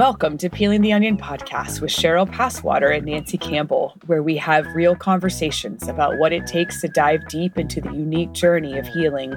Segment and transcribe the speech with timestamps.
[0.00, 4.64] Welcome to Peeling the Onion podcast with Cheryl Passwater and Nancy Campbell, where we have
[4.74, 9.34] real conversations about what it takes to dive deep into the unique journey of healing.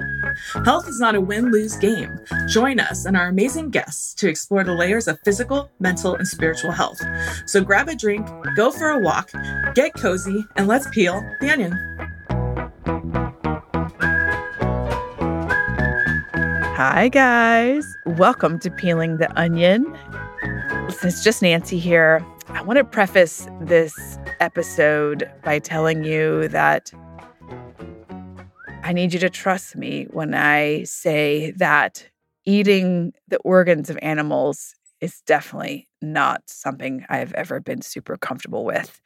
[0.64, 2.18] Health is not a win lose game.
[2.48, 6.72] Join us and our amazing guests to explore the layers of physical, mental, and spiritual
[6.72, 6.98] health.
[7.44, 8.26] So grab a drink,
[8.56, 9.32] go for a walk,
[9.74, 11.72] get cozy, and let's peel the onion.
[16.76, 17.86] Hi, guys.
[18.06, 19.94] Welcome to Peeling the Onion.
[20.86, 22.24] It's just Nancy here.
[22.48, 23.94] I want to preface this
[24.40, 26.92] episode by telling you that
[28.82, 32.08] I need you to trust me when I say that
[32.44, 39.00] eating the organs of animals is definitely not something I've ever been super comfortable with.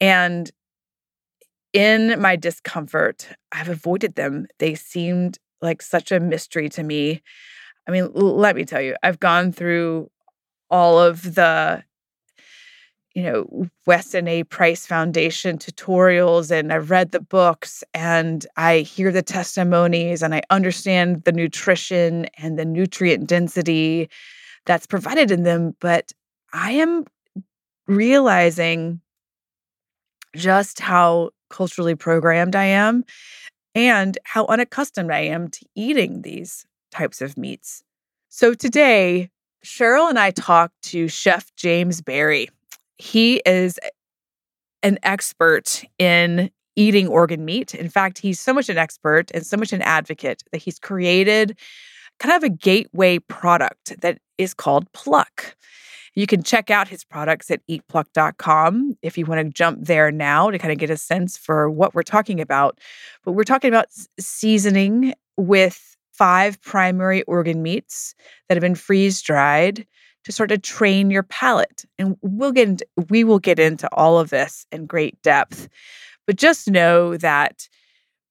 [0.00, 0.50] And
[1.72, 4.46] in my discomfort, I've avoided them.
[4.58, 7.22] They seemed like such a mystery to me.
[7.86, 10.10] I mean, let me tell you, I've gone through
[10.70, 11.82] all of the
[13.14, 19.10] you know Weston A Price Foundation tutorials and I've read the books and I hear
[19.10, 24.08] the testimonies and I understand the nutrition and the nutrient density
[24.66, 26.12] that's provided in them but
[26.52, 27.04] I am
[27.86, 29.00] realizing
[30.36, 33.04] just how culturally programmed I am
[33.74, 37.82] and how unaccustomed I am to eating these types of meats.
[38.28, 39.30] So today
[39.64, 42.48] Cheryl and I talked to Chef James Barry.
[42.98, 43.78] He is
[44.82, 47.74] an expert in eating organ meat.
[47.74, 51.58] In fact, he's so much an expert and so much an advocate that he's created
[52.18, 55.56] kind of a gateway product that is called Pluck.
[56.14, 60.50] You can check out his products at eatpluck.com if you want to jump there now
[60.50, 62.78] to kind of get a sense for what we're talking about.
[63.24, 63.86] But we're talking about
[64.18, 68.14] seasoning with five primary organ meats
[68.48, 69.86] that have been freeze dried
[70.24, 71.84] to sort of train your palate.
[71.98, 75.68] And we'll get into, we will get into all of this in great depth.
[76.26, 77.68] But just know that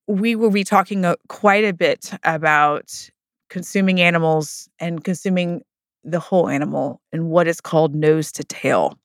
[0.06, 3.09] we will be talking uh, quite a bit about
[3.50, 5.62] consuming animals and consuming
[6.03, 8.97] the whole animal and what is called nose to tail.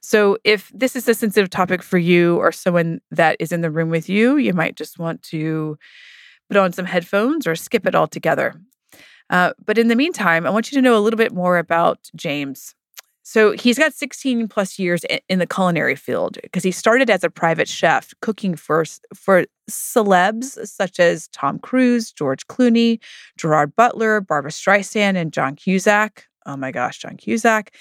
[0.00, 3.70] So, if this is a sensitive topic for you or someone that is in the
[3.70, 5.76] room with you, you might just want to
[6.48, 8.54] put on some headphones or skip it altogether.
[9.30, 12.10] Uh, but in the meantime, I want you to know a little bit more about
[12.14, 12.74] James.
[13.22, 17.28] So he's got 16 plus years in the culinary field because he started as a
[17.28, 18.84] private chef cooking for,
[19.16, 23.00] for celebs such as Tom Cruise, George Clooney,
[23.36, 26.26] Gerard Butler, Barbra Streisand, and John Cusack.
[26.46, 27.74] Oh my gosh, John Cusack.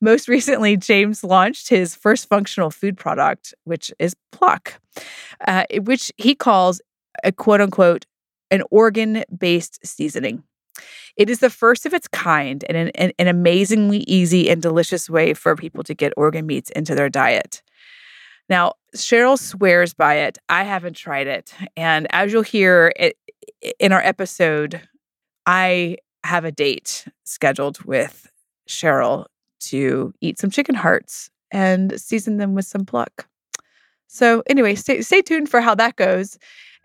[0.00, 4.80] Most recently, James launched his first functional food product, which is Pluck,
[5.48, 6.80] uh, which he calls
[7.24, 8.06] a quote unquote
[8.52, 10.44] an organ based seasoning.
[11.16, 15.10] It is the first of its kind and an, an, an, amazingly easy and delicious
[15.10, 17.62] way for people to get organ meats into their diet.
[18.48, 20.38] Now, Cheryl swears by it.
[20.48, 21.54] I haven't tried it.
[21.76, 23.16] And as you'll hear it,
[23.78, 24.80] in our episode,
[25.46, 28.30] I have a date scheduled with
[28.68, 29.26] Cheryl
[29.60, 33.28] to eat some chicken hearts and season them with some pluck.
[34.08, 36.38] So, anyway, stay, stay tuned for how that goes.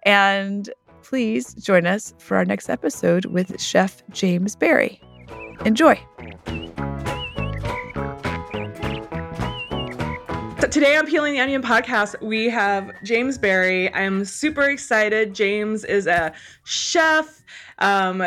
[0.06, 0.70] And
[1.08, 5.00] please join us for our next episode with Chef James Barry.
[5.64, 5.96] Enjoy.
[10.70, 13.94] Today on Peeling the Onion podcast, we have James Barry.
[13.94, 15.34] I'm super excited.
[15.34, 16.34] James is a
[16.66, 17.42] chef.
[17.80, 18.22] Um,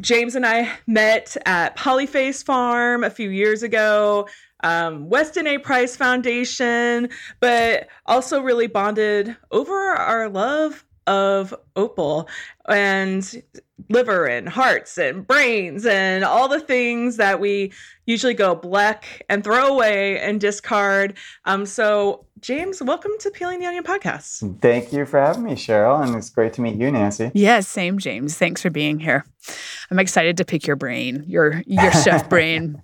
[0.00, 4.28] James and I met at Polyface Farm a few years ago.
[4.62, 5.58] Um, Weston A.
[5.58, 7.08] Price Foundation,
[7.40, 12.28] but also really bonded over our love of offal
[12.68, 13.42] and
[13.90, 17.72] liver and hearts and brains and all the things that we
[18.06, 21.16] usually go black and throw away and discard.
[21.44, 24.60] Um, so, James, welcome to Peeling the Onion podcast.
[24.60, 27.30] Thank you for having me, Cheryl, and it's great to meet you, Nancy.
[27.32, 28.36] Yes, same, James.
[28.36, 29.24] Thanks for being here.
[29.90, 32.82] I'm excited to pick your brain, your your chef brain.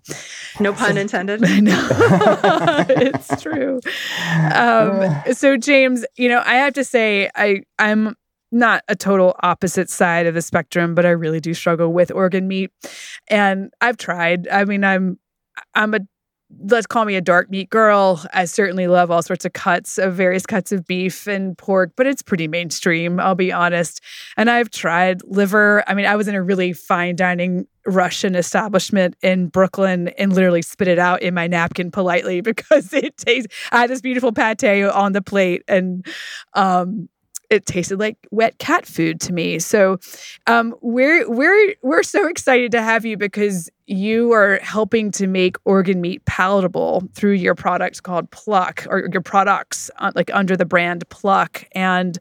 [0.60, 1.40] No pun so, intended.
[1.62, 1.88] No,
[2.88, 3.80] it's true.
[4.54, 8.14] Um, so, James, you know, I have to say, I I'm
[8.52, 12.46] not a total opposite side of the spectrum, but I really do struggle with organ
[12.46, 12.70] meat.
[13.28, 14.46] And I've tried.
[14.48, 15.18] I mean, I'm
[15.74, 16.00] I'm a
[16.58, 18.24] let's call me a dark meat girl.
[18.34, 22.06] I certainly love all sorts of cuts of various cuts of beef and pork, but
[22.06, 24.00] it's pretty mainstream, I'll be honest.
[24.36, 25.84] And I've tried liver.
[25.86, 30.62] I mean, I was in a really fine dining Russian establishment in Brooklyn and literally
[30.62, 34.62] spit it out in my napkin politely because it tastes I had this beautiful pate
[34.64, 36.04] on the plate and
[36.54, 37.08] um
[37.50, 39.58] it tasted like wet cat food to me.
[39.58, 39.98] So
[40.46, 45.56] um, we're we're we're so excited to have you because you are helping to make
[45.64, 50.64] organ meat palatable through your product called Pluck or your products uh, like under the
[50.64, 51.64] brand Pluck.
[51.72, 52.16] And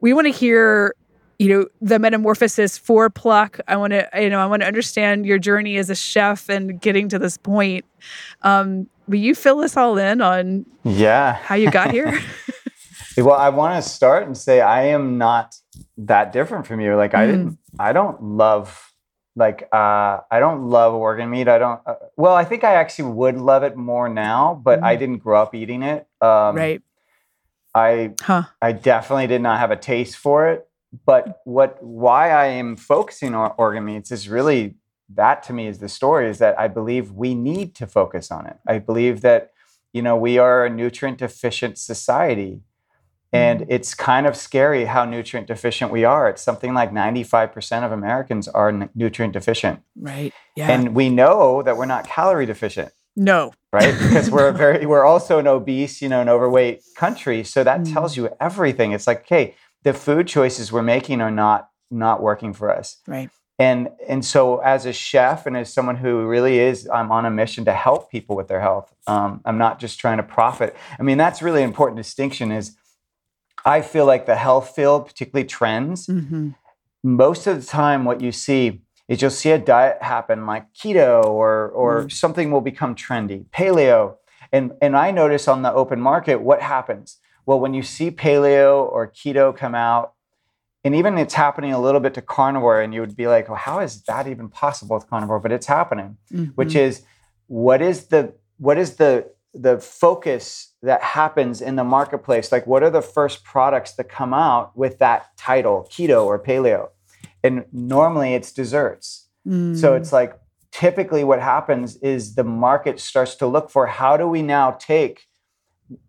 [0.00, 0.94] we want to hear
[1.38, 5.26] you know the metamorphosis for pluck i want to you know i want to understand
[5.26, 7.84] your journey as a chef and getting to this point
[8.42, 12.20] um will you fill us all in on yeah how you got here
[13.16, 15.56] well i want to start and say i am not
[15.96, 17.18] that different from you like mm.
[17.18, 18.92] i didn't i don't love
[19.36, 23.10] like uh i don't love organ meat i don't uh, well i think i actually
[23.10, 24.84] would love it more now but mm.
[24.84, 26.82] i didn't grow up eating it um right
[27.74, 28.42] i huh.
[28.62, 30.68] i definitely did not have a taste for it
[31.06, 34.74] but what why I am focusing on organ meats is really
[35.14, 38.46] that to me is the story is that I believe we need to focus on
[38.46, 38.56] it.
[38.66, 39.52] I believe that
[39.92, 42.60] you know we are a nutrient deficient society
[43.34, 43.66] and mm.
[43.68, 46.28] it's kind of scary how nutrient deficient we are.
[46.28, 49.82] It's something like 95% of Americans are n- nutrient deficient.
[49.96, 50.32] Right.
[50.54, 50.70] Yeah.
[50.70, 52.92] And we know that we're not calorie deficient.
[53.16, 53.52] No.
[53.72, 53.92] Right?
[53.98, 57.42] Because we're very we're also an obese, you know, an overweight country.
[57.42, 57.92] So that mm.
[57.92, 58.92] tells you everything.
[58.92, 62.98] It's like, okay, the food choices we're making are not not working for us.
[63.06, 63.30] Right.
[63.58, 67.30] And and so as a chef and as someone who really is, I'm on a
[67.30, 68.94] mission to help people with their health.
[69.08, 70.76] Um, I'm not just trying to profit.
[70.98, 72.52] I mean, that's really important distinction.
[72.52, 72.76] Is
[73.64, 76.50] I feel like the health field, particularly trends, mm-hmm.
[77.02, 81.24] most of the time, what you see is you'll see a diet happen like keto
[81.24, 82.12] or or mm.
[82.12, 84.16] something will become trendy, paleo.
[84.52, 88.90] And and I notice on the open market what happens well, when you see paleo
[88.90, 90.14] or keto come out,
[90.82, 93.56] and even it's happening a little bit to carnivore, and you would be like, well,
[93.56, 95.40] how is that even possible with carnivore?
[95.40, 96.52] But it's happening, mm-hmm.
[96.52, 97.02] which is
[97.46, 102.52] what is the what is the the focus that happens in the marketplace?
[102.52, 106.88] Like, what are the first products that come out with that title, keto or paleo?
[107.42, 109.28] And normally it's desserts.
[109.46, 109.76] Mm.
[109.76, 110.38] So it's like
[110.74, 115.26] typically what happens is the market starts to look for how do we now take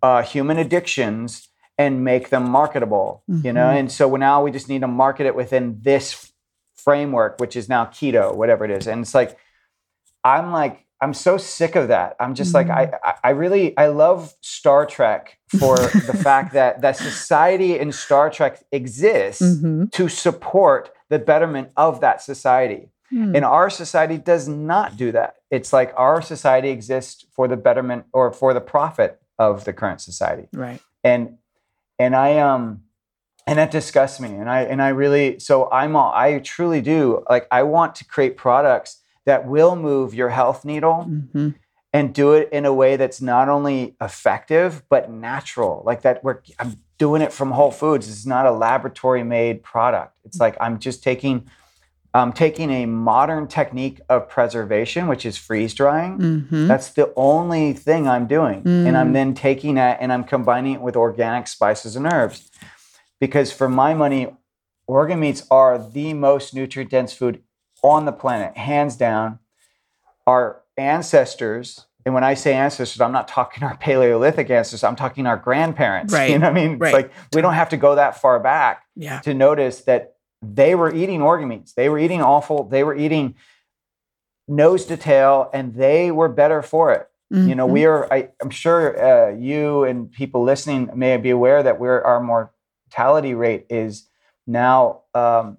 [0.02, 3.46] uh, human addictions and make them marketable mm-hmm.
[3.46, 3.78] you know mm-hmm.
[3.78, 6.32] and so now we just need to market it within this
[6.74, 9.38] framework which is now keto whatever it is and it's like
[10.24, 12.70] i'm like i'm so sick of that i'm just mm-hmm.
[12.70, 17.92] like i i really i love star trek for the fact that that society in
[17.92, 19.86] star trek exists mm-hmm.
[19.88, 23.36] to support the betterment of that society mm.
[23.36, 28.06] and our society does not do that it's like our society exists for the betterment
[28.12, 30.48] or for the profit of the current society.
[30.54, 30.82] Right.
[31.04, 31.38] And
[32.00, 32.82] and I um
[33.48, 34.30] and that disgusts me.
[34.30, 38.06] And I and I really so I'm all I truly do like I want to
[38.06, 41.50] create products that will move your health needle mm-hmm.
[41.94, 45.84] and do it in a way that's not only effective but natural.
[45.86, 48.08] Like that we're I'm doing it from Whole Foods.
[48.08, 50.16] It's not a laboratory made product.
[50.24, 51.50] It's like I'm just taking
[52.16, 56.18] um, taking a modern technique of preservation, which is freeze drying.
[56.18, 56.68] Mm-hmm.
[56.68, 58.64] That's the only thing I'm doing.
[58.64, 58.88] Mm.
[58.88, 59.16] And I'm mm.
[59.16, 62.50] then taking that and I'm combining it with organic spices and herbs.
[63.20, 64.34] Because for my money,
[64.88, 67.44] organ meats are the most nutrient dense food
[67.90, 69.40] on the planet, hands down.
[70.28, 75.26] Our ancestors, and when I say ancestors, I'm not talking our Paleolithic ancestors, I'm talking
[75.26, 76.14] our grandparents.
[76.14, 76.32] Right.
[76.32, 76.78] You know what I mean?
[76.78, 76.90] Right.
[76.90, 79.20] It's like we don't have to go that far back yeah.
[79.22, 81.74] to notice that they were eating organ meats.
[81.74, 82.66] They were eating offal.
[82.66, 83.36] They were eating
[84.48, 87.10] nose to tail, and they were better for it.
[87.34, 87.50] Mm-hmm.
[87.50, 88.12] You know, we mm-hmm.
[88.12, 88.14] are.
[88.14, 93.34] I, am sure uh, you and people listening may be aware that we're our mortality
[93.34, 94.08] rate is
[94.46, 95.02] now.
[95.14, 95.58] Um,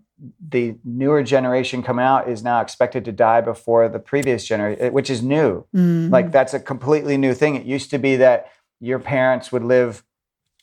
[0.48, 5.10] the newer generation coming out is now expected to die before the previous generation, which
[5.10, 5.66] is new.
[5.74, 6.10] Mm-hmm.
[6.10, 7.54] Like that's a completely new thing.
[7.54, 10.02] It used to be that your parents would live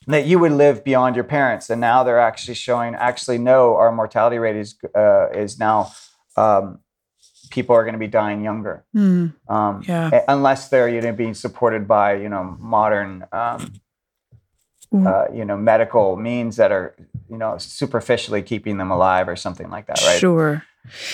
[0.05, 3.91] that you would live beyond your parents and now they're actually showing actually no our
[3.91, 5.91] mortality rate is uh, is now
[6.35, 6.79] um,
[7.49, 10.23] people are going to be dying younger mm, um, yeah.
[10.27, 13.73] unless they're you know being supported by you know modern um,
[14.93, 15.07] mm.
[15.07, 16.95] uh, you know medical means that are
[17.33, 20.19] you know superficially keeping them alive or something like that right?
[20.19, 20.63] Sure.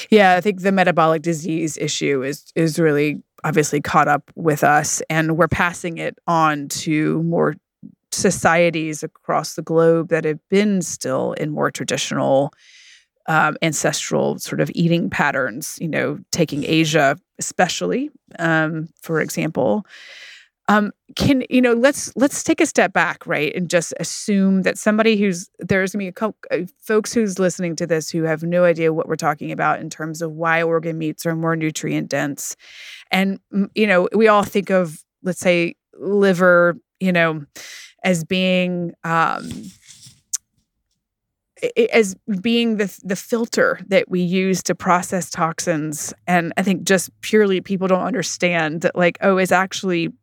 [0.10, 5.02] Yeah i think the metabolic disease issue is is really obviously caught up with us
[5.10, 7.56] and we're passing it on to more
[8.12, 12.52] societies across the globe that have been still in more traditional
[13.28, 18.10] um, ancestral sort of eating patterns you know taking asia especially
[18.40, 19.86] um, for example
[20.70, 24.78] um, can you know let's let's take a step back right and just assume that
[24.78, 28.44] somebody who's there's gonna be a couple uh, folks who's listening to this who have
[28.44, 32.08] no idea what we're talking about in terms of why organ meats are more nutrient
[32.08, 32.56] dense.
[33.12, 33.40] And
[33.74, 37.44] you know we all think of let's say liver you know
[38.04, 39.50] as being um,
[41.92, 46.14] as being the the filter that we use to process toxins.
[46.28, 50.14] And i think just purely people don't understand that like oh is actually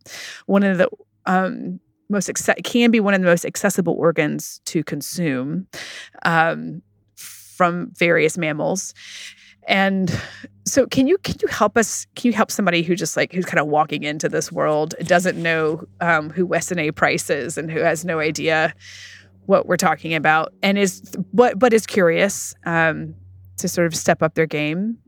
[0.47, 0.89] one of the
[1.27, 2.31] um, most
[2.65, 5.67] can be one of the most accessible organs to consume
[6.25, 6.83] um,
[7.17, 8.95] from various mammals.
[9.69, 10.17] And
[10.65, 13.45] so can you can you help us can you help somebody who just like who's
[13.45, 17.71] kind of walking into this world doesn't know um, who weston a price is and
[17.71, 18.73] who has no idea
[19.47, 21.01] what we're talking about and is
[21.33, 23.15] but but is curious um,
[23.57, 24.99] to sort of step up their game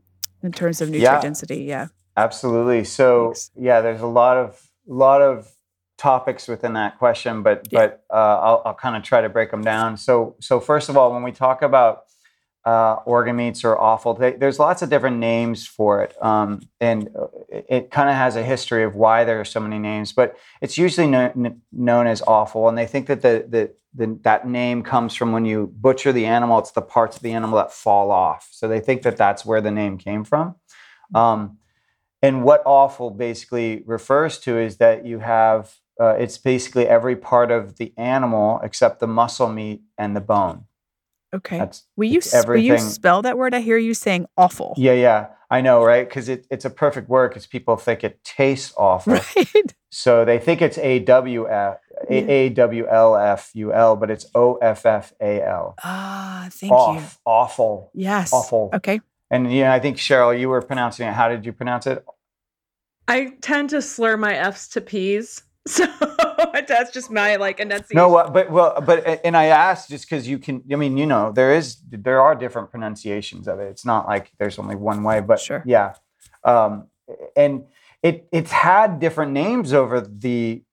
[0.43, 1.63] in terms of nutrient yeah, density.
[1.63, 2.83] Yeah, absolutely.
[2.83, 3.51] So Thanks.
[3.55, 5.51] yeah, there's a lot of lot of
[5.97, 7.87] topics within that question, but yeah.
[7.87, 9.97] but uh, I'll, I'll kind of try to break them down.
[9.97, 12.03] So so first of all, when we talk about
[12.65, 14.13] uh, organ meats or offal.
[14.13, 17.09] They, there's lots of different names for it, um, and
[17.49, 20.11] it, it kind of has a history of why there are so many names.
[20.11, 24.19] But it's usually no, n- known as offal, and they think that the, the, the,
[24.23, 26.59] that name comes from when you butcher the animal.
[26.59, 29.61] It's the parts of the animal that fall off, so they think that that's where
[29.61, 30.55] the name came from.
[31.15, 31.57] Um,
[32.21, 37.51] and what offal basically refers to is that you have uh, it's basically every part
[37.51, 40.65] of the animal except the muscle meat and the bone.
[41.33, 41.57] Okay.
[41.57, 43.53] That's will you will you spell that word?
[43.53, 44.73] I hear you saying awful.
[44.77, 45.27] Yeah, yeah.
[45.51, 46.07] I know, right?
[46.07, 49.13] Because it, it's a perfect word because people think it tastes awful.
[49.13, 49.73] Right.
[49.91, 51.77] So they think it's A W F
[52.09, 55.75] A W L F U L, but it's O F F A L.
[55.83, 57.01] Ah, thank Off, you.
[57.25, 57.91] Awful.
[57.93, 58.31] Yes.
[58.33, 58.69] Awful.
[58.73, 59.01] Okay.
[59.31, 61.13] And yeah, I think Cheryl, you were pronouncing it.
[61.13, 62.03] How did you pronounce it?
[63.07, 65.43] I tend to slur my F's to P's.
[65.67, 65.85] So
[66.67, 67.97] that's just my like enunciation.
[67.97, 70.63] No, but well, but and I asked just because you can.
[70.71, 73.65] I mean, you know, there is there are different pronunciations of it.
[73.65, 75.19] It's not like there's only one way.
[75.19, 75.63] But sure.
[75.65, 75.95] yeah,
[76.43, 76.87] um,
[77.35, 77.65] and
[78.01, 80.63] it it's had different names over the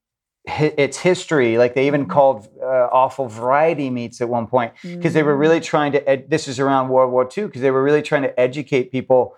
[0.47, 1.59] its history.
[1.59, 2.13] Like they even mm-hmm.
[2.13, 5.65] called uh, offal variety meats at one point because they were really mm.
[5.65, 6.09] trying to.
[6.09, 9.37] Ed- this is around World War II because they were really trying to educate people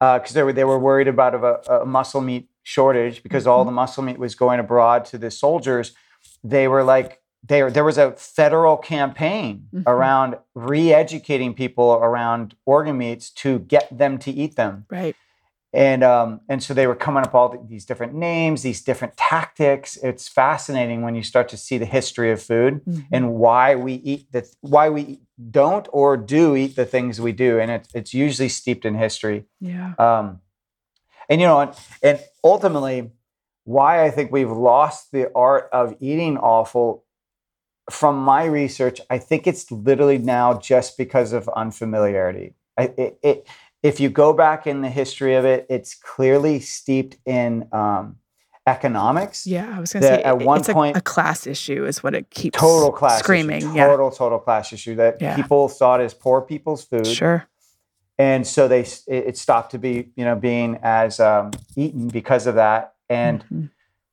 [0.00, 3.52] because uh, they were they were worried about a, a muscle meat shortage because mm-hmm.
[3.52, 5.92] all the muscle meat was going abroad to the soldiers.
[6.42, 9.88] They were like there there was a federal campaign mm-hmm.
[9.88, 14.84] around re-educating people around organ meats to get them to eat them.
[14.90, 15.14] Right.
[15.72, 19.96] And um, and so they were coming up all these different names, these different tactics.
[19.98, 23.00] It's fascinating when you start to see the history of food mm-hmm.
[23.12, 25.20] and why we eat the why we
[25.50, 29.44] don't or do eat the things we do, and it's it's usually steeped in history.
[29.60, 29.94] Yeah.
[29.98, 30.40] Um,
[31.28, 33.10] and you know, and, and ultimately,
[33.64, 37.04] why I think we've lost the art of eating offal
[37.90, 42.54] From my research, I think it's literally now just because of unfamiliarity.
[42.78, 43.46] I, it, it,
[43.82, 48.16] if you go back in the history of it, it's clearly steeped in um,
[48.66, 49.46] economics.
[49.46, 52.14] Yeah, I was going to say at one point a, a, class issue is what
[52.14, 53.58] it keeps total class screaming.
[53.58, 54.18] Issue, total yeah.
[54.18, 55.36] total class issue that yeah.
[55.36, 57.06] people thought as poor people's food.
[57.06, 57.48] Sure
[58.18, 62.54] and so they it stopped to be you know being as um, eaten because of
[62.54, 63.64] that and mm-hmm.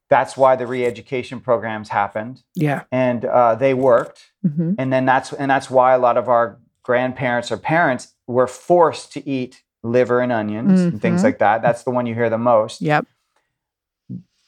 [0.09, 4.73] that's why the re-education programs happened yeah and uh, they worked mm-hmm.
[4.77, 9.13] and then that's and that's why a lot of our grandparents or parents were forced
[9.13, 10.89] to eat liver and onions mm-hmm.
[10.89, 11.25] and things mm-hmm.
[11.25, 13.05] like that that's the one you hear the most yep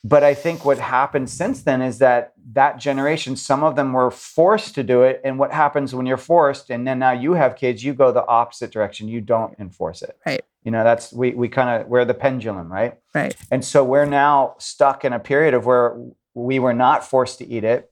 [0.07, 4.11] but I think what happened since then is that that generation, some of them were
[4.11, 5.19] forced to do it.
[5.23, 8.23] And what happens when you're forced, and then now you have kids, you go the
[8.27, 9.07] opposite direction.
[9.07, 10.15] You don't enforce it.
[10.23, 10.45] Right.
[10.63, 12.99] You know, that's we we kind of we're the pendulum, right?
[13.15, 13.35] Right.
[13.49, 15.97] And so we're now stuck in a period of where
[16.35, 17.91] we were not forced to eat it.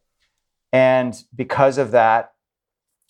[0.71, 2.33] And because of that,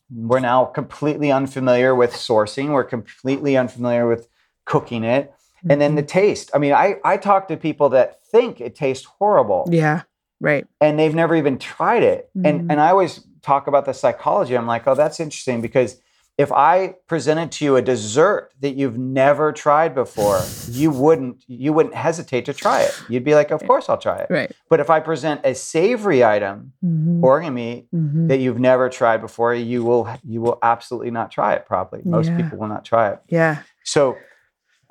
[0.09, 2.69] we're now completely unfamiliar with sourcing.
[2.69, 4.29] We're completely unfamiliar with
[4.63, 5.33] cooking it.
[5.69, 6.07] And then the mm-hmm.
[6.07, 6.51] taste.
[6.53, 9.67] I mean, I, I talk to people that think it tastes horrible.
[9.71, 10.03] Yeah.
[10.39, 10.67] Right.
[10.81, 12.29] And they've never even tried it.
[12.37, 12.49] Mm.
[12.49, 14.57] And and I always talk about the psychology.
[14.57, 16.01] I'm like, oh, that's interesting because
[16.37, 21.71] if I presented to you a dessert that you've never tried before, you wouldn't you
[21.73, 22.99] wouldn't hesitate to try it.
[23.07, 24.27] You'd be like, of course I'll try it.
[24.29, 24.51] Right.
[24.69, 27.23] But if I present a savory item, mm-hmm.
[27.23, 28.27] organ meat mm-hmm.
[28.27, 32.01] that you've never tried before, you will you will absolutely not try it probably.
[32.03, 32.41] Most yeah.
[32.41, 33.19] people will not try it.
[33.29, 33.61] Yeah.
[33.83, 34.17] So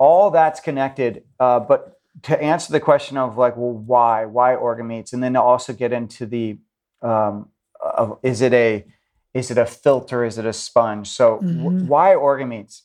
[0.03, 1.23] all that's connected.
[1.39, 1.79] Uh, but
[2.23, 5.71] to answer the question of like, well, why, why organ meats, and then to also
[5.71, 6.57] get into the,
[7.01, 7.47] um,
[7.81, 8.85] of is it a,
[9.33, 10.25] is it a filter?
[10.25, 11.07] Is it a sponge?
[11.07, 11.63] So mm-hmm.
[11.63, 12.83] w- why organ meats?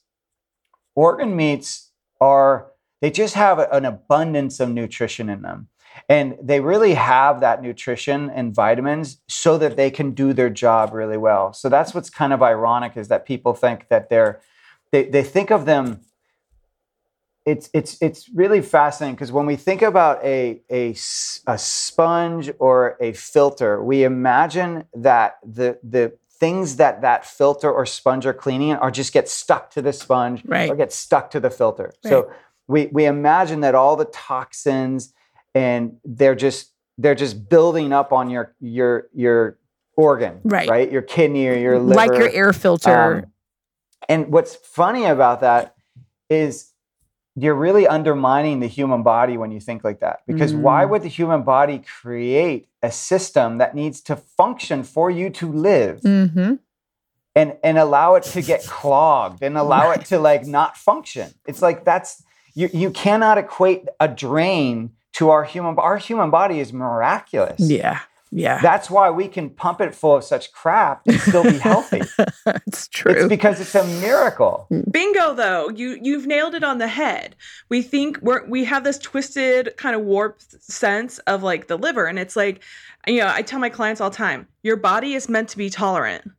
[0.95, 2.69] Organ meats are
[3.01, 5.69] they just have an abundance of nutrition in them.
[6.09, 10.93] And they really have that nutrition and vitamins so that they can do their job
[10.93, 11.53] really well.
[11.53, 14.41] So that's what's kind of ironic is that people think that they're
[14.93, 16.01] they, they think of them
[17.49, 20.91] it's it's it's really fascinating because when we think about a, a
[21.47, 27.85] a sponge or a filter, we imagine that the the things that that filter or
[27.87, 30.71] sponge are cleaning are just get stuck to the sponge Right.
[30.71, 31.93] or get stuck to the filter.
[32.05, 32.31] So
[32.69, 35.13] we we imagine that all the toxins
[35.55, 39.59] and they're just they're just building up on your your your
[39.97, 40.69] organ, Right.
[40.69, 42.91] Right, your kidney or your liver, like your air filter.
[43.25, 43.27] um,
[44.09, 45.75] and what's funny about that
[46.31, 46.73] is
[47.43, 50.21] you're really undermining the human body when you think like that.
[50.27, 50.91] Because why Mm.
[50.91, 56.01] would the human body create a system that needs to function for you to live
[56.03, 56.55] hmm
[57.35, 61.29] and and allow it to get clogged and allow it to like not function?
[61.47, 62.23] It's like that's
[62.55, 67.61] you you cannot equate a drain to our human our human body is miraculous.
[67.61, 68.01] Yeah.
[68.31, 68.61] Yeah.
[68.61, 72.03] That's why we can pump it full of such crap and still be healthy.
[72.67, 73.13] it's true.
[73.13, 74.67] it's because it's a miracle.
[74.91, 75.69] Bingo though.
[75.71, 77.37] You you've nailed it on the head.
[77.69, 82.07] We think we're we have this twisted kind of warped sense of like the liver
[82.07, 82.63] and it's like
[83.07, 85.71] you know, I tell my clients all the time, your body is meant to be
[85.71, 86.31] tolerant.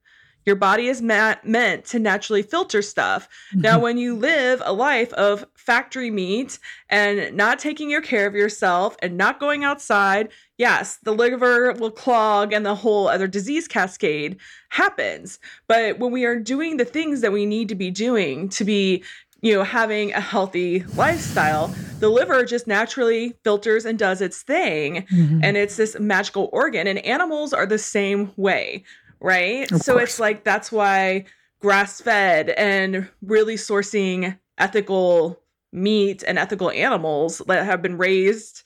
[0.50, 3.30] Your body is ma- meant to naturally filter stuff.
[3.54, 3.84] Now, Mm-hmm.
[3.84, 6.58] when you live a life of factory meat
[6.90, 11.92] and not taking your care of yourself and not going outside, yes, the liver will
[11.92, 14.38] clog and the whole other disease cascade
[14.70, 15.38] happens.
[15.68, 19.04] But when we are doing the things that we need to be doing to be,
[19.42, 21.68] you know, having a healthy lifestyle,
[22.00, 25.06] the liver just naturally filters and does its thing.
[25.14, 25.42] Mhm.
[25.44, 26.88] And it's this magical organ.
[26.88, 28.84] And animals are the same way,
[29.20, 29.72] right?
[29.72, 30.04] Of so course.
[30.04, 31.26] it's like that's why
[31.60, 35.40] grass fed and really sourcing ethical
[35.72, 38.64] meat and ethical animals that have been raised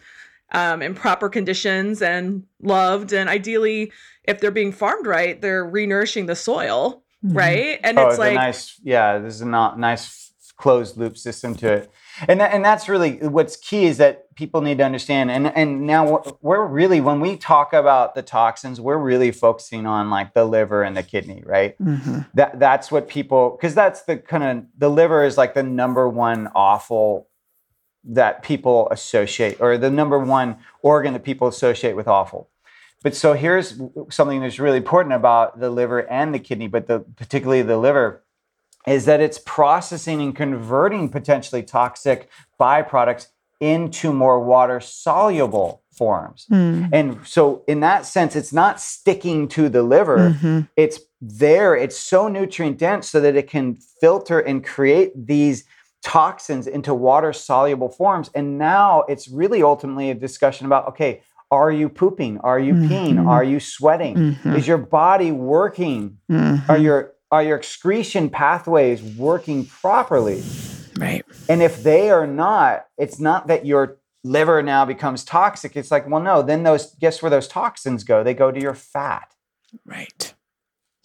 [0.51, 3.11] um, in proper conditions and loved.
[3.13, 3.91] And ideally,
[4.23, 7.35] if they're being farmed right, they're renourishing the soil, Mhm.
[7.35, 7.79] right?
[7.83, 9.17] And oh, it's it's like, nice, yeah.
[9.17, 11.91] There's a not nice closed loop system to it,
[12.27, 15.31] and that, and that's really what's key is that people need to understand.
[15.31, 19.85] And and now we're- we're really when we talk about the toxins, we're really focusing
[19.85, 21.77] on like the liver and the kidney, right?
[21.79, 22.25] Mhm.
[22.33, 26.07] That that's what people because that's the kind of the liver is like the number
[26.09, 27.27] one offal
[28.05, 32.49] that people associate or the number one organ that people associate with offal.
[33.01, 36.99] But so here's something that's really important about the liver and the kidney, but the,
[37.17, 38.22] particularly the liver,
[38.87, 43.27] is that it's processing and converting potentially toxic byproducts
[43.59, 46.47] into more water soluble forms.
[46.51, 46.89] Mm.
[46.91, 50.67] And so, in that sense, it's not sticking to the liver, Mhm.
[50.75, 55.63] it's there, it's so nutrient dense so that it can filter and create these
[56.01, 58.29] toxins into water soluble forms.
[58.35, 62.39] And now it's really ultimately a discussion about okay, are you pooping?
[62.39, 63.15] Are you peeing?
[63.15, 63.27] Mhm.
[63.27, 64.15] Are you sweating?
[64.43, 64.57] Mhm.
[64.57, 66.17] Is your body working?
[66.67, 70.43] Are your are your excretion pathways working properly?
[70.99, 71.25] Right.
[71.49, 75.75] And if they are not, it's not that your liver now becomes toxic.
[75.75, 78.23] It's like, well, no, then those guess where those toxins go?
[78.23, 79.33] They go to your fat.
[79.83, 80.31] Right.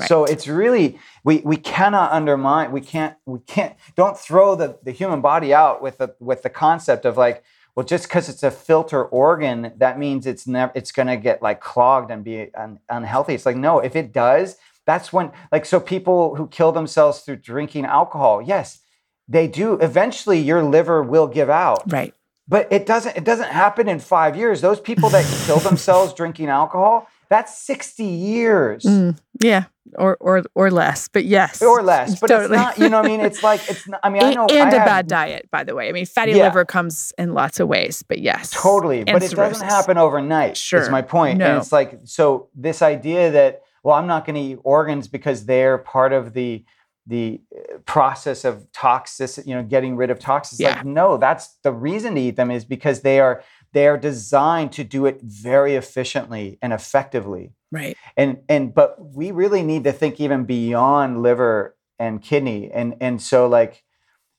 [0.06, 4.92] So it's really we we cannot undermine we can't we can't don't throw the the
[4.92, 7.42] human body out with the with the concept of like
[7.74, 11.42] well just because it's a filter organ that means it's never it's going to get
[11.42, 13.34] like clogged and be un, unhealthy.
[13.34, 14.56] It's like no, if it does,
[14.88, 18.81] that's when like so people who kill themselves through drinking alcohol, yes,
[19.29, 22.14] they do eventually your liver will give out Right.
[22.55, 26.48] but it doesn't it doesn't happen in five years those people that kill themselves drinking
[26.48, 29.18] alcohol that's 60 years Mm.
[29.40, 29.64] Yeah.
[30.05, 31.09] Or or or less.
[31.09, 31.61] But yes.
[31.62, 32.44] or less but Totally.
[32.57, 34.46] it's not you know what i mean it's like it's not, i mean i know
[34.46, 35.88] and I a have- bad diet, by the way.
[35.90, 36.44] I mean, fatty Yeah.
[36.46, 38.51] liver comes in lots of ways, but yes.
[38.51, 40.81] totally And but it doesn't happen overnight Sure.
[40.81, 41.46] is my point No.
[41.48, 45.46] and it's like so this idea that well i'm not going to eat organs because
[45.46, 46.64] they're part of the
[47.08, 50.60] the uh, process of toxicity you know getting rid of toxins.
[50.60, 50.76] Yeah.
[50.76, 54.72] like no that's the reason to eat them is because they are they are designed
[54.72, 57.52] to do it very efficiently and effectively.
[57.72, 57.96] Right.
[58.16, 62.70] and and but we really need to think even beyond liver and kidney.
[62.70, 63.82] And and so like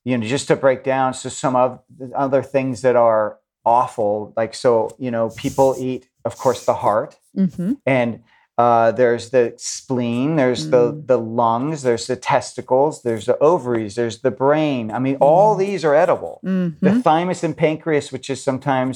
[0.06, 4.34] you know just to break down so some of the other things that are offal
[4.38, 7.18] like so you know people eat of course the heart.
[7.36, 8.22] Hmm and
[8.64, 11.08] uh, there's the spleen there's the Mm.
[11.12, 15.60] the lungs there's the testicles there's the ovaries there's the brain i mean all Mm.
[15.66, 18.96] these are edible hmm the thymus and pancreas which is sometimes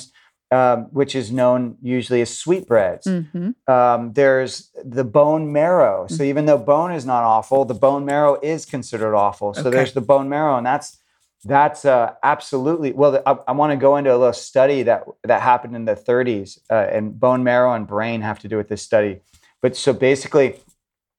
[0.57, 4.53] um, which is known usually as sweetbreads hmm um, there's
[4.97, 6.07] the bone marrow.
[6.07, 9.53] So even though bone is not offal, the bone marrow is considered offal.
[9.53, 9.69] So Okay.
[9.77, 10.97] there's the bone marrow, and that's
[11.45, 13.21] that's uh, absolutely well.
[13.25, 16.49] I, I want to go into a little study that that happened in the 30s,
[16.69, 19.21] uh, and bone marrow and brain have to do with this study.
[19.63, 20.59] But so basically,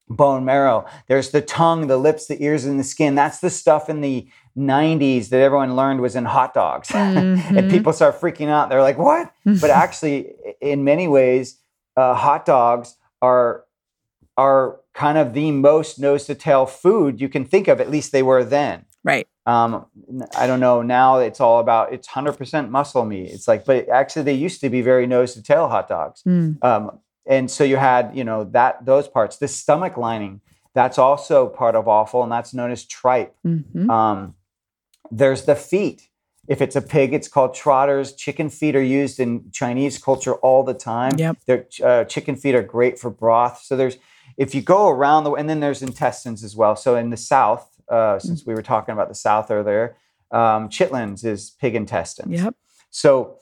[0.08, 0.86] bone marrow.
[1.08, 3.14] There's the tongue, the lips, the ears, and the skin.
[3.16, 7.40] That's the stuff in the 90s that everyone learned was in hot dogs, Mhm.
[7.58, 8.68] and people start freaking out.
[8.68, 10.30] They're like, "What?" but actually
[10.60, 11.58] in many ways
[11.96, 13.64] uh, hot dogs are
[14.36, 17.80] are kind of the most nose to tail food you can think of.
[17.80, 18.84] At least they were then.
[19.04, 19.26] Right.
[19.46, 19.86] Um,
[20.36, 20.82] I don't know.
[20.82, 23.30] Now it's all about it's hundred percent muscle meat.
[23.30, 26.22] It's like, but actually they used to be very nose to tail hot dogs.
[26.24, 26.62] Mm.
[26.64, 29.38] Um, and so you had, you know, that those parts.
[29.38, 30.40] The stomach lining,
[30.74, 33.34] that's also part of offal, and that's known as tripe.
[33.46, 33.88] Mhm.
[33.90, 34.34] Um,
[35.10, 36.08] there's the feet.
[36.46, 38.14] If it's a pig, it's called trotters.
[38.14, 41.12] Chicken feet are used in Chinese culture all the time.
[41.16, 41.36] Yep.
[41.46, 43.62] They're, uh, chicken feet are great for broth.
[43.62, 43.96] So there's,
[44.36, 46.76] if you go around the, and then there's intestines as well.
[46.76, 49.96] So in the South, uh, since we were talking about the South earlier,
[50.30, 52.42] um, chitlins is pig intestines.
[52.42, 52.54] Yep.
[52.90, 53.36] So,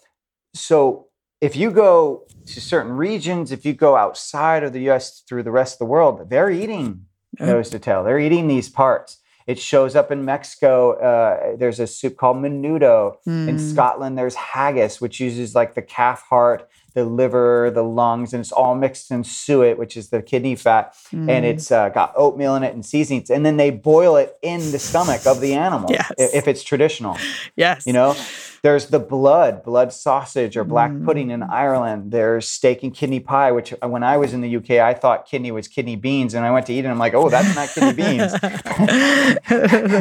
[0.55, 1.09] so
[1.43, 5.23] if you go to certain regions, if you go outside of the U.S.
[5.29, 7.07] through the rest of the world, they're eating
[7.41, 8.05] nose to tail.
[8.05, 9.19] They're eating these parts.
[9.47, 10.93] It shows up in Mexico.
[10.93, 13.17] Uh, there's a soup called menudo.
[13.27, 13.73] In Mm.
[13.73, 18.53] Scotland, there's haggis, which uses like the calf heart, the liver, the lungs, and it's
[18.53, 21.51] all mixed in suet, which is the kidney fat, and Mm.
[21.53, 23.31] it's uh, got oatmeal in it and seasonings.
[23.31, 26.13] And then they boil it in the stomach of the animal Yes.
[26.19, 27.17] if it's traditional.
[27.57, 27.85] yes.
[27.85, 28.15] You know,
[28.63, 31.05] there's the blood, blood sausage or black Mm.
[31.05, 32.13] pudding in Ireland.
[32.13, 35.27] There's steak and kidney pie, which uh, when I was in the UK, I thought
[35.27, 36.33] kidney was kidney beans.
[36.35, 36.85] And I went to eat it.
[36.85, 38.33] And I'm like, oh, that's not kidney beans.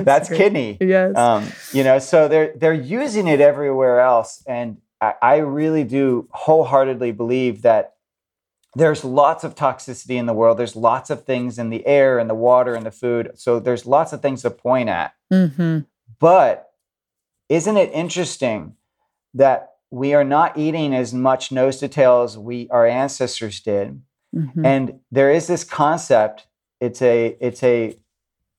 [0.06, 0.38] that's great.
[0.38, 0.78] kidney.
[0.80, 1.16] Yes.
[1.16, 4.44] Um, you know, so they're they're using it everywhere else.
[4.48, 7.94] And I, I really do wholeheartedly believe that
[8.76, 10.58] there's lots of toxicity in the world.
[10.58, 13.32] There's lots of things in the air and the water and the food.
[13.36, 15.14] So there's lots of things to point at.
[15.30, 15.80] hmm
[16.20, 16.71] But
[17.52, 18.76] isn't it interesting
[19.34, 24.02] that we are not eating as much nose to tail as we our ancestors did?
[24.34, 26.48] hmm And there is this concept.
[26.80, 27.98] It's a it's a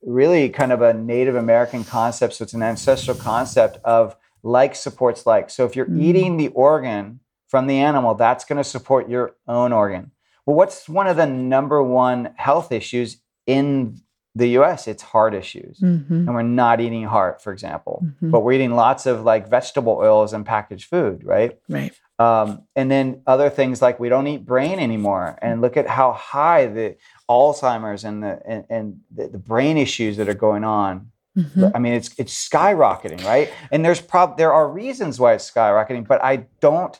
[0.02, 2.34] really kind of a Native American concept.
[2.34, 5.48] So it's an ancestral concept of like supports like.
[5.48, 6.02] So if you're Mm.
[6.02, 10.10] eating the organ from the animal, that's going to support your own organ.
[10.44, 14.00] Well, what's one of the number one health issues in
[14.34, 14.88] the US?
[14.88, 18.30] It's heart issues hmm and we're not eating heart, for example, Mhm.
[18.30, 21.58] but we're eating lots of like vegetable oils and packaged food, right?
[21.68, 21.92] Right.
[22.18, 26.12] Um, and then other things like we don't eat brain anymore, and look at how
[26.12, 26.96] high the
[27.28, 31.08] Alzheimer's and the and, and the, the brain issues that are going on.
[31.36, 31.72] Mhm.
[31.74, 33.48] I mean, it's it's skyrocketing, right?
[33.70, 36.98] And there's prob there are reasons why it's skyrocketing, but I don't.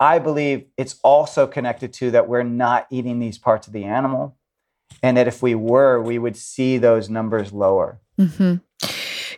[0.00, 4.36] I believe it's also connected to that we're not eating these parts of the animal,
[5.02, 8.00] and that if we were, we would see those numbers lower.
[8.18, 8.56] hmm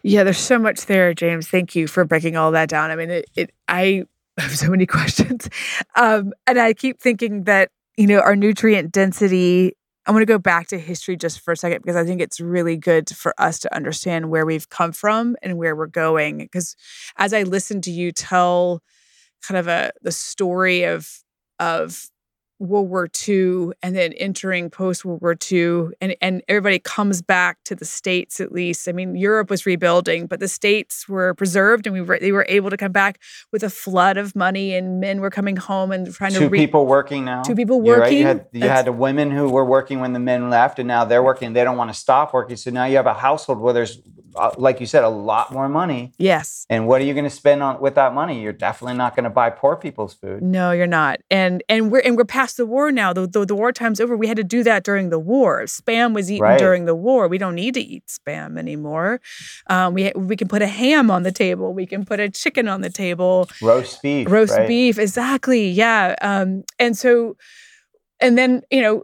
[0.03, 1.49] Yeah, there's so much there, James.
[1.49, 2.91] Thank you for breaking all that down.
[2.91, 4.05] I mean, it, it I
[4.39, 5.49] have so many questions.
[5.97, 9.73] Um, and I keep thinking that, you know, our nutrient density,
[10.07, 12.41] I want to go back to history just for a second because I think it's
[12.41, 16.39] really good for us to understand where we've come from and where we're going.
[16.39, 16.77] Because
[17.17, 18.83] as I listen to you tell
[19.47, 21.23] kind of a the story of
[21.59, 22.09] of
[22.59, 27.59] World War II and then entering post World War II, and and everybody comes back
[27.65, 28.89] to the states at least.
[28.89, 32.47] I mean, Europe was rebuilding, but the states were preserved, and we were they were
[32.49, 33.21] able to come back
[33.53, 36.59] with a flood of money, and men were coming home and trying two to re-
[36.59, 37.43] people working now.
[37.43, 38.05] Two people You're right.
[38.07, 38.19] working?
[38.19, 40.89] You had you That's- had the women who were working when the men left, and
[40.89, 41.53] now they're working.
[41.53, 44.01] They don't want to stop working, so now you have a household where there's,
[44.37, 46.13] uh, like you said, a lot more money.
[46.19, 46.67] Yes.
[46.71, 48.43] And what are you going to spend on with that money?
[48.43, 50.43] You're definitely not going to buy poor people's food.
[50.43, 51.21] No, you're not.
[51.31, 53.13] And and we're and we're past the war now.
[53.13, 54.17] The, the, the war time's over.
[54.17, 55.63] We had to do that during the war.
[55.65, 56.59] Spam was eaten Right.
[56.59, 57.29] during the war.
[57.29, 59.21] We don't need to eat spam anymore.
[59.69, 61.73] Um, we we can put a ham on the table.
[61.75, 63.49] We can put a chicken on the table.
[63.63, 64.69] Roast beef, roast right?
[64.69, 67.37] beef exactly yeah um and so
[68.21, 69.03] and then you know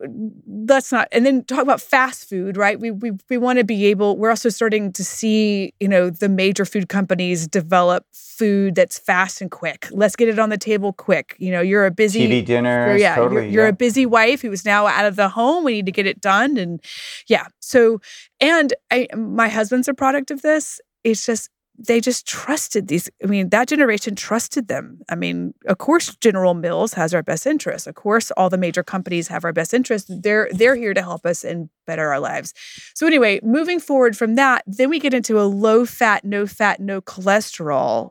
[0.68, 3.87] let's not and then talk about fast food right we we, we want to be
[3.87, 8.98] able we're also starting to see you know the major food companies develop food that's
[8.98, 12.24] fast and quick let's get it on the table quick you know you're a busy
[12.27, 13.42] TV dinners, you're, yeah, totally.
[13.42, 13.70] you're, you're yeah.
[13.70, 15.64] a busy wife who's now out of the home.
[15.64, 16.81] We need to get it done, and
[17.27, 17.46] yeah.
[17.61, 18.00] So,
[18.40, 20.81] and I, my husband's a product of this.
[21.03, 23.10] It's just they just trusted these.
[23.22, 25.00] I mean, that generation trusted them.
[25.08, 27.87] I mean, of course, General Mills has our best interest.
[27.87, 30.10] Of course, all the major companies have our best interest.
[30.22, 32.54] They're they're here to help us and better our lives.
[32.94, 36.80] So anyway, moving forward from that, then we get into a low fat, no fat,
[36.80, 38.10] no cholesterol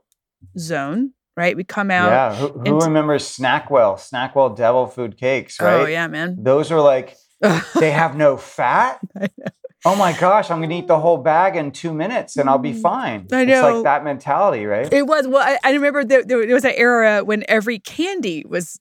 [0.57, 1.13] zone.
[1.35, 1.55] Right?
[1.55, 2.09] We come out.
[2.09, 2.35] yeah.
[2.35, 3.95] Who, who into- remembers Snackwell?
[3.97, 5.81] Snackwell Devil Food Cakes, oh, right?
[5.81, 6.43] Oh yeah, man.
[6.43, 7.15] Those are like
[7.79, 8.99] they have no fat.
[9.85, 12.71] Oh my gosh, I'm gonna eat the whole bag in two minutes and I'll be
[12.71, 13.27] fine.
[13.27, 13.35] Mm.
[13.35, 14.91] I It's like that mentality, right?
[14.91, 15.43] It was well.
[15.45, 18.79] I, I remember there, there was an era when every candy was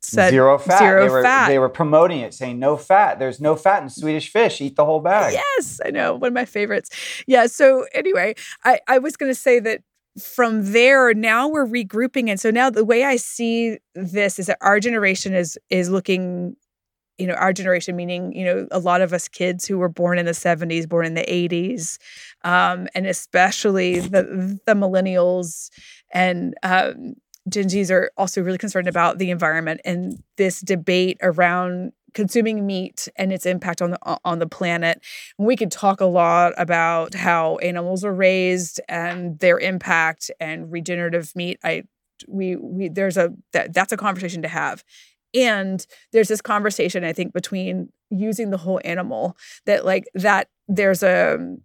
[0.00, 0.78] said zero fat.
[0.78, 1.48] zero they were fat.
[1.48, 3.20] they were promoting it, saying no fat.
[3.20, 4.60] There's no fat in Swedish fish.
[4.60, 5.32] Eat the whole bag.
[5.34, 6.90] Yes, I know one of my favorites.
[7.28, 7.46] Yeah.
[7.46, 8.34] So anyway,
[8.64, 9.82] I I was going to say that
[10.20, 14.58] from there now we're regrouping, and so now the way I see this is that
[14.60, 16.56] our generation is is looking
[17.18, 20.18] you know our generation meaning you know a lot of us kids who were born
[20.18, 21.98] in the 70s born in the 80s
[22.44, 25.70] um, and especially the the millennials
[26.12, 27.14] and um,
[27.48, 33.08] gen z's are also really concerned about the environment and this debate around consuming meat
[33.16, 35.02] and its impact on the on the planet.
[35.38, 41.34] We could talk a lot about how animals are raised and their impact and regenerative
[41.34, 41.58] meat.
[41.64, 41.84] I
[42.28, 44.84] we we there's a that, that's a conversation to have.
[45.34, 51.02] And there's this conversation I think between using the whole animal that like that there's
[51.02, 51.56] a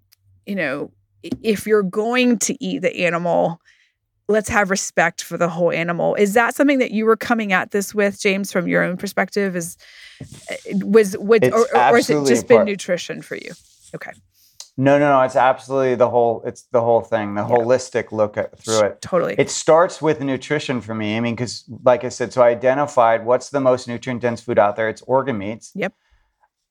[0.45, 0.91] you know
[1.43, 3.59] if you're going to eat the animal
[4.29, 6.15] let's have respect for the whole animal.
[6.15, 9.55] Is that something that you were coming at this with, James, from your own perspective?
[9.55, 9.77] Is
[10.49, 13.51] eh, was would or, or has it just been nutrition for you?
[13.95, 14.11] Okay.
[14.77, 15.21] No, no, no.
[15.21, 16.43] It's absolutely the whole.
[16.45, 17.33] It's the whole thing.
[17.33, 17.55] The yeah.
[17.55, 19.01] holistic look at through it.
[19.01, 19.35] Totally.
[19.37, 21.17] It starts with nutrition for me.
[21.17, 24.59] I mean, because like I said, so I identified what's the most nutrient dense food
[24.59, 24.87] out there.
[24.87, 25.71] It's organ meats.
[25.73, 25.93] Yep.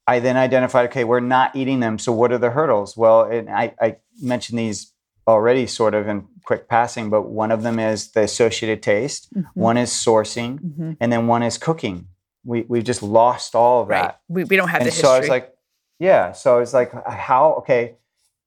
[0.06, 1.98] I then identified, okay, we're not eating them.
[1.98, 2.96] So what are the hurdles?
[2.96, 4.92] Well, I, I mentioned these
[5.26, 9.60] already sort of in quick passing, but one of them is the associated taste, mm-hmm.
[9.60, 10.92] one is sourcing, mm-hmm.
[11.00, 12.06] and then one is cooking.
[12.44, 14.02] We we've just lost all of right.
[14.02, 14.20] that.
[14.28, 15.52] We, we don't have and the so I was like,
[15.98, 16.32] yeah.
[16.32, 17.96] So I was like, how okay,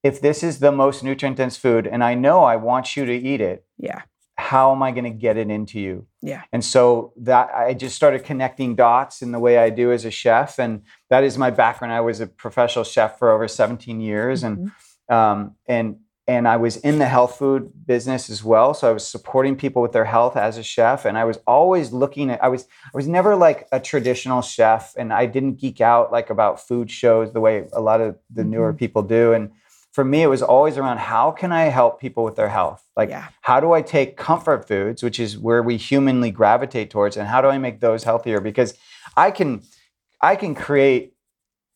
[0.04, 3.14] if this is the most nutrient dense food and I know I want you to
[3.14, 4.04] eat it, yeah.
[4.38, 6.08] How am I going to get it into you?
[6.22, 6.44] Yeah.
[6.54, 10.12] And so that I just started connecting dots in the way I do as a
[10.12, 10.60] chef.
[10.60, 11.94] And that is my background.
[11.94, 14.44] I was a professional chef for over 17 years.
[14.44, 14.62] Mm-hmm.
[14.64, 14.72] And
[15.10, 15.98] um, and
[16.30, 18.76] and I was in the health food business as well.
[18.76, 21.92] So I was supporting people with their health as a chef, and I was always
[21.92, 22.44] looking at.
[22.44, 26.30] I was I was never like a traditional chef, and I didn't geek out like
[26.30, 28.52] about food shows the way a lot of the mm-hmm.
[28.52, 29.34] newer people do.
[29.34, 29.50] And
[29.92, 32.88] for me, it was always around how can I help people with their health?
[32.96, 33.30] Like yeah.
[33.42, 37.42] how do I take comfort foods, which is where we humanly gravitate towards, and how
[37.42, 38.40] do I make those healthier?
[38.40, 38.76] Because
[39.18, 39.64] I can
[40.22, 41.14] I can create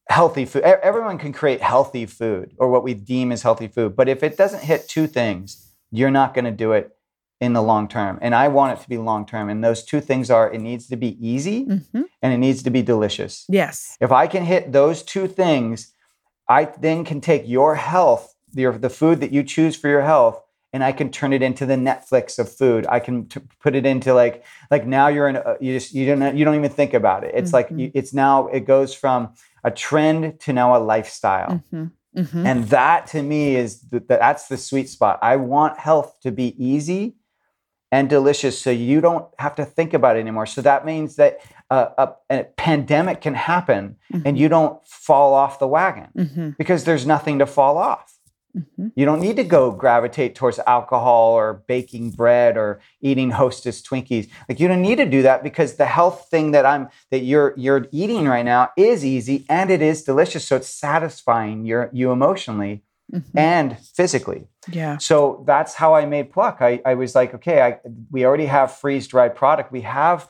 [0.09, 0.63] healthy food.
[0.63, 3.95] Everyone can create healthy food or what we deem as healthy food.
[3.95, 6.95] But if it doesn't hit two things, you're not going to do it
[7.39, 8.19] in the long term.
[8.21, 9.49] And I want it to be long term.
[9.49, 12.03] And those two things are it needs to be easy mm-hmm.
[12.21, 13.45] and it needs to be delicious.
[13.49, 13.97] Yes.
[13.99, 15.93] If I can hit those two things,
[16.49, 20.41] I then can take your health, your, the food that you choose for your health,
[20.73, 22.85] and I can turn it into the Netflix of food.
[22.89, 26.05] I can t- put it into like like now you're in a, you just you
[26.05, 27.31] don't you don't even think about it.
[27.35, 27.55] It's mm-hmm.
[27.55, 31.63] like you, it's now it goes from a trend to now a lifestyle.
[31.73, 31.85] Mm-hmm.
[32.17, 32.45] Mm-hmm.
[32.45, 35.19] And that to me is the, that's the sweet spot.
[35.21, 37.15] I want health to be easy
[37.91, 40.45] and delicious so you don't have to think about it anymore.
[40.45, 44.27] So that means that uh, a, a, pandemic can happen mm-hmm.
[44.27, 46.49] and you don't fall off the wagon mm-hmm.
[46.57, 48.12] because there's nothing to fall off.
[48.55, 48.89] Mm-hmm.
[48.95, 54.29] You don't need to go gravitate towards alcohol or baking bread or eating hostess Twinkies.
[54.47, 57.53] Like you don't need to do that because the health thing that I'm that you're
[57.57, 60.45] you're eating right now is easy and it is delicious.
[60.45, 63.37] So it's satisfying your you emotionally mm-hmm.
[63.37, 64.47] and physically.
[64.71, 64.97] Yeah.
[64.97, 66.57] So that's how I made Pluck.
[66.61, 67.79] I, I was like, okay, I
[68.11, 69.71] we already have freeze dried product.
[69.71, 70.29] We have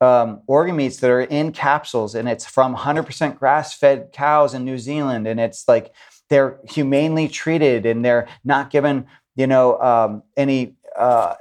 [0.00, 4.64] um, organ meats that are in capsules and it's from 100% grass fed cows in
[4.64, 5.92] New Zealand and it's like
[6.28, 11.34] they're humanely treated and they're not given you know um, any uh,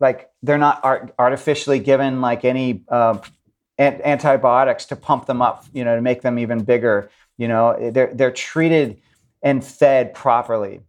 [0.00, 3.18] like they're not art- artificially given like any uh,
[3.78, 7.90] an- antibiotics to pump them up you know to make them even bigger you know
[7.92, 9.00] they're they're treated
[9.42, 10.80] and fed properly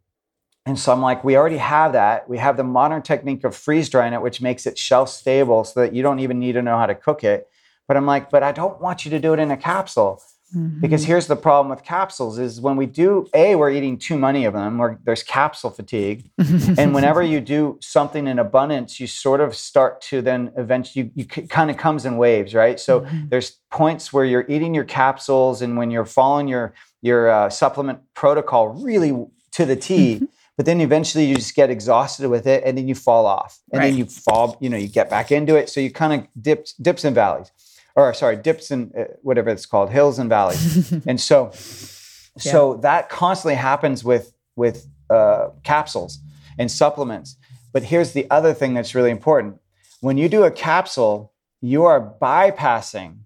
[0.68, 2.28] and so I'm like, we already have that.
[2.28, 5.80] We have the modern technique of freeze drying it, which makes it shelf stable so
[5.80, 7.48] that you don't even need to know how to cook it.
[7.88, 10.22] But I'm like, but I don't want you to do it in a capsule.
[10.55, 10.79] Mm-hmm.
[10.79, 14.45] Because here's the problem with capsules is when we do a we're eating too many
[14.45, 16.31] of them or there's capsule fatigue
[16.77, 21.25] and whenever you do something in abundance you sort of start to then eventually you,
[21.25, 23.27] you kind of comes in waves right so mm-hmm.
[23.27, 27.99] there's points where you're eating your capsules and when you're following your your uh, supplement
[28.13, 30.25] protocol really to the T mm-hmm.
[30.55, 33.81] but then eventually you just get exhausted with it and then you fall off and
[33.81, 33.89] right.
[33.89, 36.71] then you fall you know you get back into it so you kind of dips
[36.75, 37.51] dips and valleys
[37.97, 40.91] or sorry, dips and uh, whatever it's called, hills and valleys.
[41.07, 42.51] and so, yeah.
[42.51, 46.19] so that constantly happens with with uh, capsules
[46.57, 47.36] and supplements.
[47.73, 49.60] But here's the other thing that's really important:
[49.99, 53.17] when you do a capsule, you are bypassing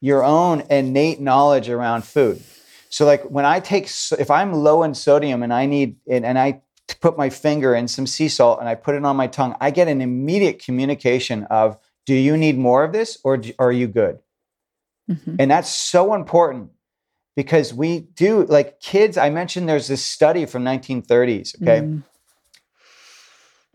[0.00, 2.40] your own innate knowledge around food.
[2.88, 6.38] So, like when I take, if I'm low in sodium and I need, and, and
[6.38, 6.62] I
[7.00, 9.70] put my finger in some sea salt and I put it on my tongue, I
[9.70, 11.78] get an immediate communication of
[12.10, 14.18] do you need more of this or are you good?
[15.08, 15.36] Mm-hmm.
[15.38, 16.72] And that's so important
[17.36, 19.16] because we do like kids.
[19.16, 21.62] I mentioned there's this study from 1930s.
[21.62, 21.86] Okay.
[21.86, 22.02] Mm.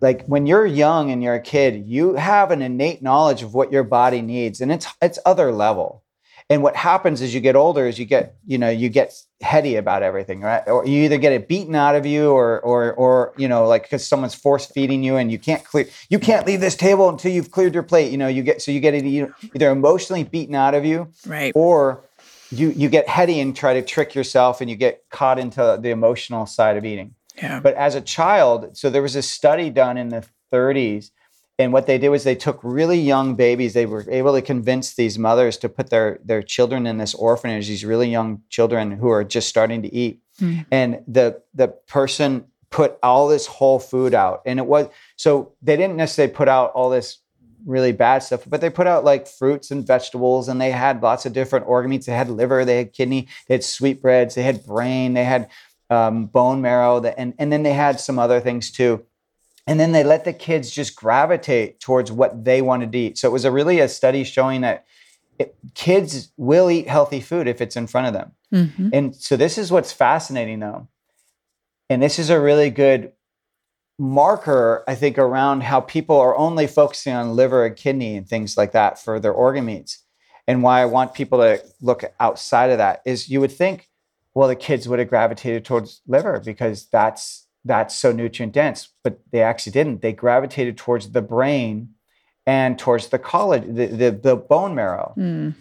[0.01, 3.71] Like when you're young and you're a kid, you have an innate knowledge of what
[3.71, 6.03] your body needs, and it's it's other level.
[6.47, 9.77] And what happens as you get older is you get, you know, you get heady
[9.77, 10.61] about everything, right?
[10.67, 13.83] Or you either get it beaten out of you or or or you know, like
[13.83, 17.31] because someone's force feeding you and you can't clear you can't leave this table until
[17.31, 18.11] you've cleared your plate.
[18.11, 19.03] You know, you get so you get it
[19.55, 21.51] either emotionally beaten out of you, Right.
[21.55, 22.03] or
[22.51, 25.89] you you get heady and try to trick yourself and you get caught into the
[25.89, 27.15] emotional side of eating.
[27.35, 27.59] Yeah.
[27.59, 31.09] But as a child, so there was a study done in the 30s,
[31.57, 33.73] and what they did was they took really young babies.
[33.73, 37.67] They were able to convince these mothers to put their their children in this orphanage,
[37.67, 40.21] these really young children who are just starting to eat.
[40.41, 40.65] Mm.
[40.71, 45.77] And the the person put all this whole food out, and it was so they
[45.77, 47.19] didn't necessarily put out all this
[47.65, 51.25] really bad stuff, but they put out like fruits and vegetables, and they had lots
[51.25, 52.05] of different organ meats.
[52.05, 55.49] They had liver, they had kidney, they had sweetbreads, they had brain, they had
[55.89, 59.05] um, bone marrow, and and then they had some other things too.
[59.67, 63.17] And then they let the kids just gravitate towards what they wanted to eat.
[63.17, 64.85] So it was a really a study showing that
[65.39, 68.31] it, kids will eat healthy food if it's in front of them.
[68.53, 68.89] Mhm.
[68.93, 70.87] And so this is what's fascinating though.
[71.89, 73.11] And this is a really good
[73.97, 78.57] marker, I think, around how people are only focusing on liver and kidney and things
[78.57, 79.99] like that for their organ meats.
[80.47, 83.89] And why I want people to look outside of that is you would think,
[84.33, 89.19] well, the kids would have gravitated towards liver because that's that's so nutrient dense, but
[89.31, 90.01] they actually didn't.
[90.01, 91.89] They gravitated towards the brain
[92.45, 95.13] and towards the college, the, the, the bone marrow.
[95.17, 95.55] Mm.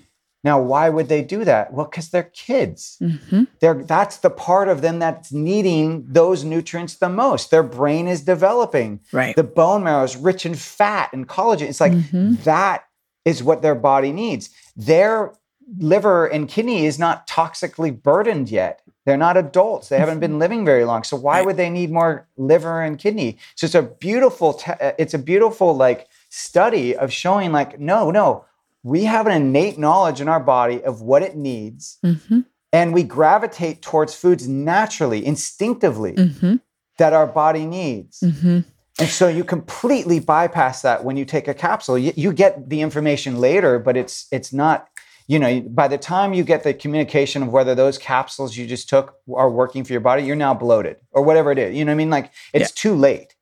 [0.45, 1.73] Now, why would they do that?
[1.73, 2.99] Well, because they're kids.
[3.01, 3.47] Mhm.
[3.61, 7.51] They're, that's the part of them that's needing those nutrients the most.
[7.51, 9.01] Their brain is developing.
[9.11, 9.35] Right.
[9.35, 11.69] The bone marrow is rich in fat and collagen.
[11.71, 12.45] It's like Mhm.
[12.45, 12.85] that
[13.25, 14.51] is what their body needs.
[14.77, 15.33] Their
[15.79, 18.83] liver and kidney is not toxically burdened yet.
[19.05, 19.89] They're not adults.
[19.91, 21.05] They haven't been living very long.
[21.05, 23.37] So why would they need more liver and kidney?
[23.55, 28.11] So it's a beautiful te- uh, it's a beautiful like study of showing like no,
[28.11, 28.45] no.
[28.83, 32.45] We have an innate knowledge in our body of what it needs Mhm.
[32.73, 36.61] and we gravitate towards foods naturally, instinctively Mhm.
[36.99, 38.21] that our body needs.
[38.21, 38.65] Mhm.
[39.01, 41.99] And so you completely bypass that when you take a capsule.
[41.99, 44.89] You, you get the information later, but it's it's not.
[45.27, 48.89] You know, by the time you get the communication of whether those capsules you just
[48.91, 51.75] took are working for your body, you're now bloated or whatever it is.
[51.75, 52.11] You know what I mean?
[52.11, 53.35] Like it's too late.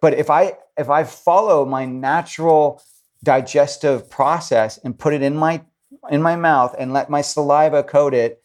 [0.00, 2.82] But if I if I follow my natural
[3.22, 5.62] digestive process and put it in my
[6.10, 8.42] in my mouth and let my saliva coat it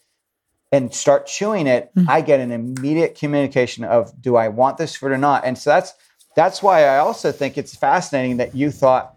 [0.70, 2.04] and start chewing it, Mhm.
[2.08, 5.44] I get an immediate communication of do I want this food or not?
[5.44, 5.94] And so that's
[6.36, 9.14] that's why I also think it's fascinating that you thought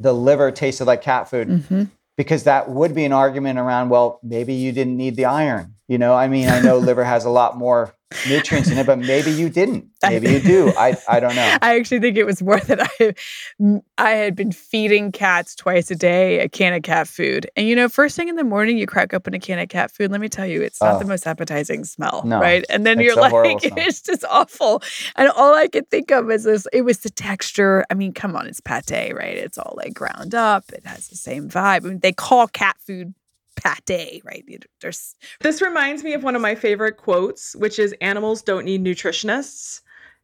[0.00, 1.90] the liver tasted like cat food Mhm.
[2.18, 5.74] Because that would be an argument around well maybe you didn't need the iron.
[5.86, 7.94] You know, I mean, I know liver has a lot more
[8.28, 9.86] nutrients in it, but maybe you didn't.
[10.02, 10.72] Maybe you do.
[10.78, 11.58] I I don't know.
[11.62, 13.14] I actually think it was more that I
[13.98, 17.50] I had been feeding cats twice a day a can of cat food.
[17.56, 19.90] And you know, first thing in the morning you crack open a can of cat
[19.90, 20.98] food, let me tell you, it's not Oh.
[21.00, 22.64] the most appetizing smell, No, right?
[22.70, 23.32] And then you're like
[23.64, 24.82] it's just awful.
[25.16, 27.84] And all I could think of is this it was the texture.
[27.90, 29.36] I mean, come on, it's pate, right?
[29.36, 30.70] It's all like ground up.
[30.72, 31.84] It has the same vibe.
[31.84, 33.14] I mean, they call cat food
[33.62, 34.44] pate, right?
[34.80, 38.84] There's This reminds me of one of my favorite quotes, which is animals don't need
[38.84, 39.80] nutritionists.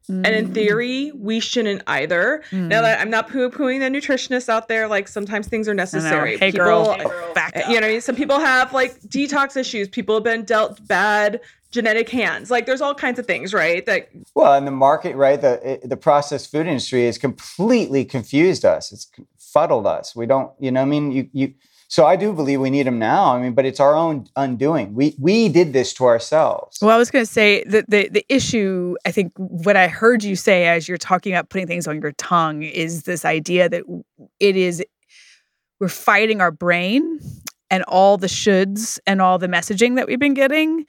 [0.07, 2.43] And in Mm, theory, we shouldn't either.
[2.53, 2.69] mm.
[2.69, 6.37] Now that I'm not poo-pooing the nutritionists out there, like sometimes things are necessary.
[6.37, 7.71] Hey People- girl, back up.
[7.71, 9.89] you know, some people have like detox issues.
[9.89, 12.51] People have been dealt bad genetic hands.
[12.51, 13.85] Like there's all kinds of things, right?
[13.87, 15.41] That Well, in the market, right?
[15.41, 18.93] The the processed food industry has completely confused us.
[18.93, 20.15] It's fuddled us.
[20.15, 21.55] We don't, you know, what I mean, you you.
[21.95, 23.37] So I do believe we need them now.
[23.37, 24.95] I mean, but it's our own undoing.
[24.95, 26.77] We we did this to ourselves.
[26.83, 30.25] Well, I was going to say that the the issue, I think, what I heard
[30.25, 33.85] you say as you're talking about putting things on your tongue is this idea that
[34.41, 34.85] it is
[35.79, 37.21] we're fighting our brain
[37.71, 40.87] and all the shoulds and all the messaging that we've been getting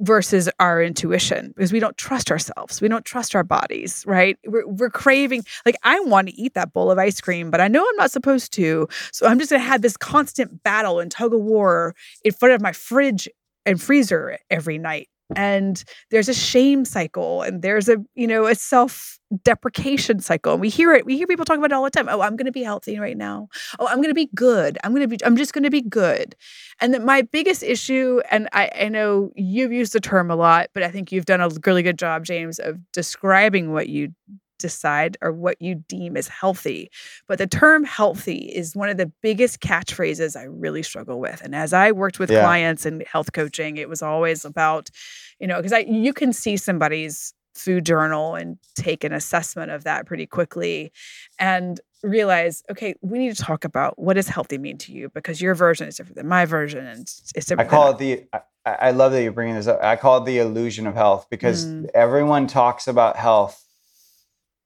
[0.00, 2.80] versus our intuition because we don't trust ourselves.
[2.80, 4.38] We don't trust our bodies, right?
[4.46, 7.68] We're, we're craving, like, I want to eat that bowl of ice cream, but I
[7.68, 8.88] know I'm not supposed to.
[9.12, 12.54] So I'm just going to have this constant battle and tug of war in front
[12.54, 13.28] of my fridge
[13.66, 15.08] and freezer every night.
[15.36, 20.52] And there's a shame cycle and there's a, you know, a self deprecation cycle.
[20.52, 21.06] And we hear it.
[21.06, 22.08] We hear people talk about it all the time.
[22.08, 23.48] Oh, I'm going to be healthy right now.
[23.78, 24.76] Oh, I'm going to be good.
[24.82, 26.34] I'm going to be, I'm just going to be good.
[26.80, 30.70] And that my biggest issue, and I, I know you've used the term a lot,
[30.74, 34.14] but I think you've done a really good job, James, of describing what you
[34.60, 36.90] decide or what you deem as healthy.
[37.26, 41.40] But the term healthy is one of the biggest catchphrases I really struggle with.
[41.42, 42.40] And as I worked with Yeah.
[42.42, 44.90] clients and health coaching, it was always about,
[45.38, 49.84] you know, because I you can see somebody's food journal and take an assessment of
[49.84, 50.92] that pretty quickly.
[51.38, 55.38] And realize, okay, we need to talk about what does healthy mean to you because
[55.42, 57.70] your version is different than my version, and it's, it's I different.
[57.70, 58.24] call it the.
[58.32, 58.40] I,
[58.88, 59.82] I love that you're bringing this up.
[59.82, 61.90] I call it the illusion of health because Mm.
[61.94, 63.62] everyone talks about health,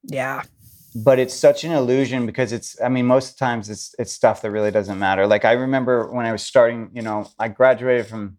[0.06, 0.42] yeah,
[0.94, 2.80] but it's such an illusion because it's.
[2.80, 5.26] I mean, most of the times it's it's stuff that really doesn't matter.
[5.26, 6.90] Like I remember when I was starting.
[6.94, 8.38] You know, I graduated from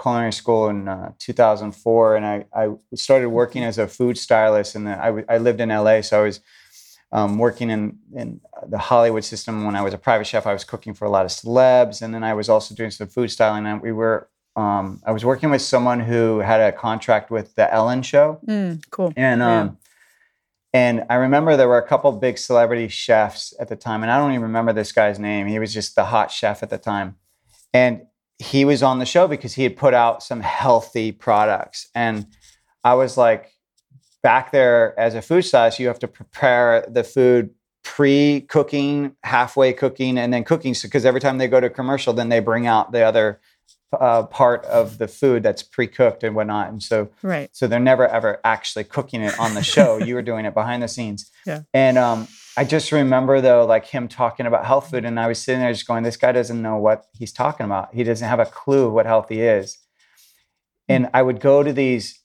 [0.00, 4.88] culinary school in uh, 2004, and I I started working as a food stylist, and
[4.88, 6.40] I w- I lived in LA, so I was.
[7.12, 10.62] Um, working in, in the Hollywood system when I was a private chef, I was
[10.62, 13.66] cooking for a lot of celebs, and then I was also doing some food styling.
[13.66, 17.66] And we were, um, I was working with someone who had a contract with the
[17.74, 19.12] Ellen Show, Mm, cool.
[19.16, 19.78] and um,
[20.72, 24.18] and I remember there were a couple big celebrity chefs at the time, and I
[24.18, 25.46] don't even remember this guy's name.
[25.46, 27.16] He was just the hot chef at the time,
[27.72, 28.02] and
[28.38, 32.26] he was on the show because he had put out some healthy products, and
[32.82, 33.52] I was like,
[34.22, 37.50] back there as a food stylist, you have to prepare the food
[37.82, 40.74] pre-cooking, halfway cooking, and then cooking.
[40.74, 43.40] So because every time they go to commercial, then they bring out the other
[43.92, 47.50] uh, part of the food that's pre-cooked and whatnot, and so Right.
[47.52, 49.98] so they're never ever actually cooking it on the show.
[50.04, 51.30] you were doing it behind the scenes.
[51.46, 51.62] Yeah.
[51.74, 55.40] And um, I just remember though, like him talking about health food, and I was
[55.42, 57.94] sitting there just going, "This guy doesn't know what he's talking about.
[57.94, 59.78] He doesn't have a clue what healthy is."
[60.88, 62.20] And I would go to these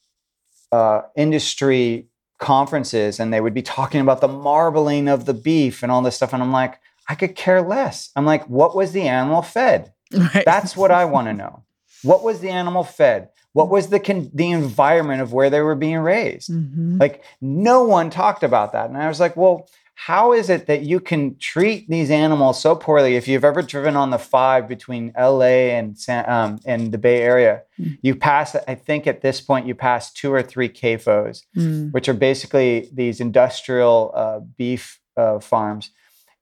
[0.72, 2.09] uh, industry
[2.39, 6.16] conferences, and they would be talking about the marbling of the beef and all this
[6.16, 8.09] stuff, and I'm like, I could care less.
[8.16, 9.93] I'm like, what was the animal fed?
[10.14, 10.43] Right.
[10.45, 11.64] That's what I want to know.
[12.03, 13.30] What was the animal fed?
[13.53, 16.49] What was the con- the environment of where they were being raised?
[16.51, 16.99] Mhm.
[16.99, 20.82] Like no one talked about that, and I was like, well, how is it that
[20.82, 23.16] you can treat these animals so poorly?
[23.16, 25.72] If you've ever driven on the five between L.A.
[25.72, 27.97] and San, um, and the Bay Area, Mm.
[28.01, 28.56] you pass.
[28.68, 31.93] I think at this point you pass two or three CAFOs, Mm.
[31.93, 35.91] which are basically these industrial uh, beef uh, farms,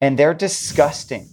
[0.01, 1.27] and they're disgusting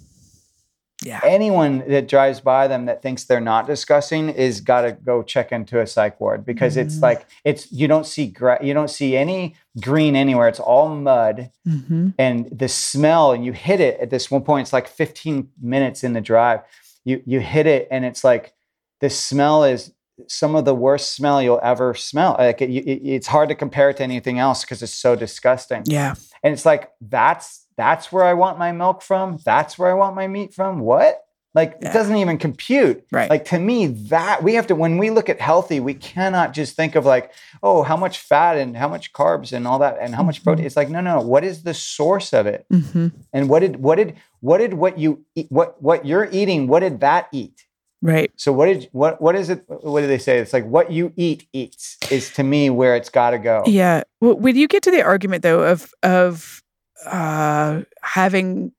[1.04, 1.20] Yeah.
[1.24, 5.50] anyone that drives by them that thinks they're not disgusting is got to go check
[5.50, 7.02] into a psych ward because it's Mhm.
[7.02, 11.50] like it's you don't see gra- you don't see any green anywhere it's all mud
[11.64, 15.48] hmm and the smell and you hit it at this one point it's like 15
[15.62, 16.60] minutes in the drive
[17.04, 18.52] you you hit it and it's like
[19.00, 19.92] the smell is
[20.28, 23.88] some of the worst smell you'll ever smell like it, it, it's hard to compare
[23.88, 26.14] it to anything else because it's so disgusting Yeah.
[26.42, 29.38] and it's like that's that's where I want my milk from.
[29.44, 30.80] That's where I want my meat from.
[30.80, 31.24] What?
[31.52, 31.88] Like Yeah.
[31.90, 33.04] it doesn't even compute.
[33.10, 33.28] Right.
[33.28, 36.76] Like to me, that we have to when we look at healthy, we cannot just
[36.76, 40.14] think of like, oh, how much fat and how much carbs and all that and
[40.14, 40.64] how much protein.
[40.66, 41.22] It's like, no, no, no.
[41.22, 42.66] what is the source of it?
[42.70, 46.68] hmm And what did what did what did what you eat, what what you're eating?
[46.68, 47.66] What did that eat?
[48.02, 48.30] Right.
[48.36, 49.64] So what did what what is it?
[49.66, 50.38] What do they say?
[50.38, 53.64] It's like what you eat eats is to me where it's got to go.
[53.66, 54.04] Yeah.
[54.20, 56.62] Well, when you get to the argument though of of
[57.06, 58.72] uh, having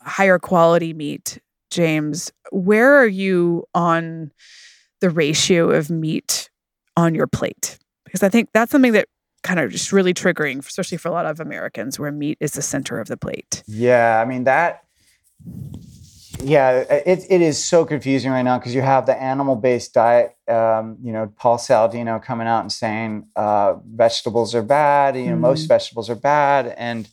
[0.00, 1.38] higher quality meat,
[1.70, 4.32] James, where are you on
[5.00, 6.50] the ratio of meat
[6.96, 7.78] on your plate?
[8.04, 9.08] Because I think that's something that
[9.42, 12.62] kind of just really triggering, especially for a lot of Americans, where meat is the
[12.62, 13.62] center of the plate.
[13.66, 14.84] Yeah, I mean that.
[16.42, 20.36] Yeah, it, it is so confusing right now because you have the animal based diet.
[20.48, 25.16] Um, you know, Paul Saladino coming out and saying uh, vegetables are bad.
[25.16, 25.68] You know, most Mhm.
[25.68, 27.08] vegetables are bad, and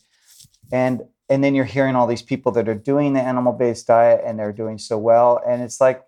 [0.72, 4.22] and and then you're hearing all these people that are doing the animal based diet
[4.26, 6.02] and they're doing so well, and it's like,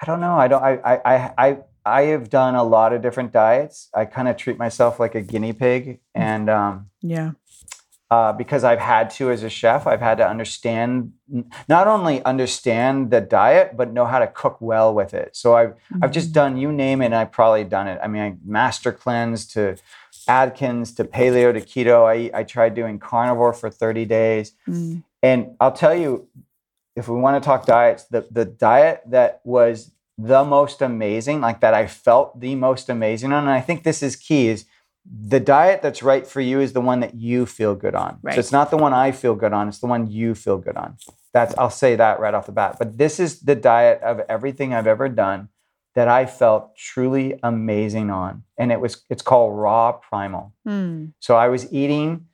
[0.00, 0.34] I don't know.
[0.34, 0.62] I don't.
[0.62, 3.88] I I I I, I have done a lot of different diets.
[3.94, 7.32] I kind of treat myself like a guinea pig, and um, Yeah.
[8.10, 9.86] uh, because I've had to as a chef.
[9.86, 11.12] I've had to understand
[11.68, 15.36] not only understand the diet, but know how to cook well with it.
[15.36, 17.98] So I've I've just done you name it, and I've probably done it.
[18.02, 19.76] I mean, I master cleanse to
[20.28, 22.06] Atkins to paleo to keto.
[22.06, 25.02] I I tried doing carnivore for 30 days, Mm.
[25.22, 26.28] and I'll tell you,
[26.96, 31.60] if we want to talk diets, the the diet that was the most amazing, like
[31.60, 34.64] that I felt the most amazing on, and I think this is key, is
[35.04, 38.18] the diet that's right for you is the one that you feel good on.
[38.22, 38.34] Right.
[38.34, 40.76] So it's not the one I feel good on, it's the one you feel good
[40.76, 40.96] on.
[41.32, 42.76] That's I'll say that right off the bat.
[42.78, 45.48] But this is the diet of everything I've ever done
[45.94, 48.42] that I felt truly amazing on.
[48.58, 50.52] And it was it's called raw primal.
[50.66, 51.12] Mm.
[51.20, 52.26] So I was eating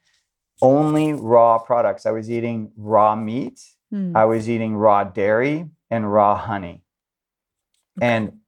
[0.62, 2.06] only raw products.
[2.06, 3.60] I was eating raw meat,
[3.92, 4.14] Mm.
[4.14, 6.84] I was eating raw dairy and raw honey.
[7.98, 8.06] Okay.
[8.06, 8.38] And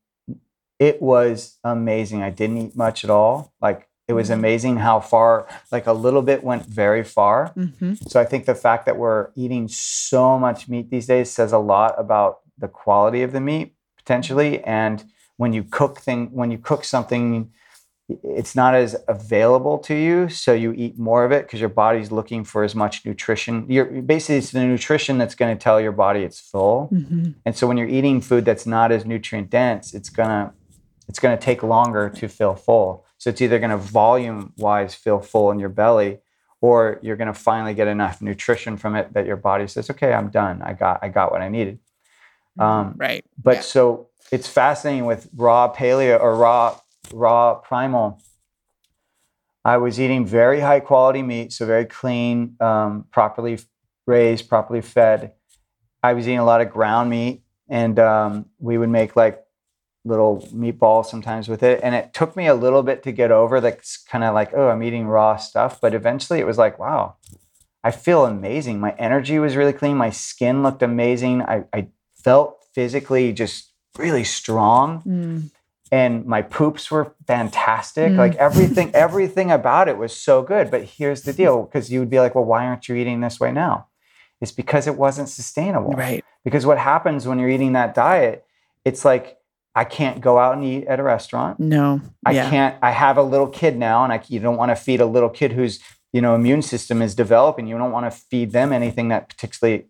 [0.79, 2.23] it was amazing.
[2.23, 3.53] I didn't eat much at all.
[3.61, 4.35] Like it was Mhm.
[4.35, 7.49] amazing how far, like a little bit went very far.
[7.55, 11.53] hmm So I think the fact that we're eating so much meat these days says
[11.53, 13.75] a lot about the quality of the meat
[14.05, 14.63] potentially.
[14.65, 15.05] And
[15.37, 17.51] when you cook thing, when you cook something
[18.23, 20.29] it's not as available to you.
[20.29, 23.67] So you eat more of it because your body's looking for as much nutrition.
[23.69, 26.89] You're basically it's the nutrition that's going to tell your body it's full.
[26.93, 27.31] Mm-hmm.
[27.45, 30.53] and so when you're eating food that's not as nutrient dense it's gonna
[31.09, 33.05] it's gonna take longer to feel full.
[33.19, 36.19] So it's either gonna volume wise feel full in your belly
[36.61, 40.29] or you're gonna finally get enough nutrition from it that your body says okay i'm
[40.29, 40.63] done.
[40.63, 41.79] I got i got what i needed
[42.59, 43.25] um, Right.
[43.43, 43.61] but Yeah.
[43.63, 46.79] so it's fascinating with raw paleo or raw
[47.13, 48.21] raw primal.
[49.65, 53.59] I was eating very high quality meat, so very clean, um, properly
[54.07, 55.33] raised, properly fed.
[56.03, 59.41] I was eating a lot of ground meat, and um, we would make like
[60.05, 61.79] little meatballs sometimes with it.
[61.83, 64.69] And it took me a little bit to get over that's kind of like, oh,
[64.69, 65.81] I'm eating raw stuff.
[65.81, 67.17] But eventually it was like, wow,
[67.85, 68.81] I feel amazing.
[68.81, 69.97] My energy was really clean.
[69.97, 71.43] My skin looked amazing.
[71.43, 71.87] I, I
[72.25, 75.51] felt physically just really strong Mm.
[75.91, 78.16] and my poops were fantastic Mm.
[78.16, 82.11] like everything everything about it was so good but here's the deal because you would
[82.11, 83.87] be like well why aren't you eating this way now
[84.41, 86.25] it's because it wasn't sustainable Right.
[86.45, 88.45] because what happens when you're eating that diet
[88.85, 89.37] it's like
[89.75, 92.01] i can't go out and eat at a restaurant No.
[92.25, 92.49] i yeah.
[92.51, 95.07] can't i have a little kid now and I, you don't want to feed a
[95.07, 95.81] little kid whose
[96.14, 99.87] you know immune system is developing you don't want to feed them anything that particularly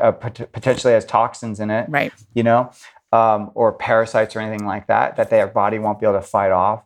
[0.00, 2.12] uh, pot- potentially has toxins in it Right.
[2.34, 2.70] you know,
[3.12, 6.52] um, or parasites or anything like that that their body won't be able to fight
[6.52, 6.82] off.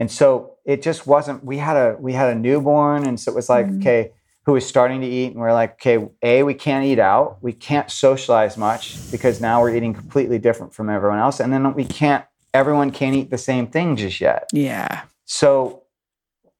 [0.00, 1.44] And so it just wasn't.
[1.44, 3.80] We had a we had a newborn, and so it was like, Mhm.
[3.80, 4.10] okay,
[4.44, 7.52] who was starting to eat, and we're like, okay, a we can't eat out, we
[7.52, 11.84] can't socialize much because now we're eating completely different from everyone else, and then we
[11.84, 12.24] can't.
[12.52, 14.48] Everyone can't eat the same thing just yet.
[14.52, 15.02] Yeah.
[15.24, 15.82] So,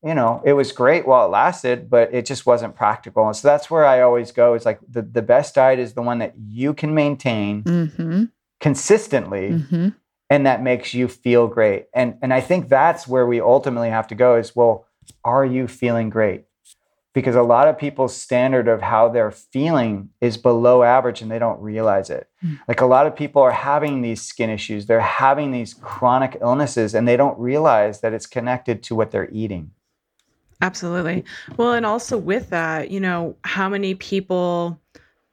[0.04, 3.26] you know, it was great while it lasted, but it just wasn't practical.
[3.26, 4.54] And so that's where I always go.
[4.54, 8.24] Is like the the best diet is the one that you can maintain Mm-hmm.
[8.60, 9.88] consistently Mm-hmm.
[10.30, 14.06] and that makes you feel great and and i think that's where we ultimately have
[14.08, 14.86] to go is well
[15.22, 16.44] are you feeling great
[17.12, 21.38] because a lot of people's standard of how they're feeling is below average and they
[21.38, 22.58] don't realize it Mm.
[22.68, 26.94] like a lot of people are having these skin issues they're having these chronic illnesses
[26.94, 29.70] and they don't realize that it's connected to what they're eating
[30.62, 31.24] Absolutely.
[31.56, 34.80] Well, and also with that, you know, how many people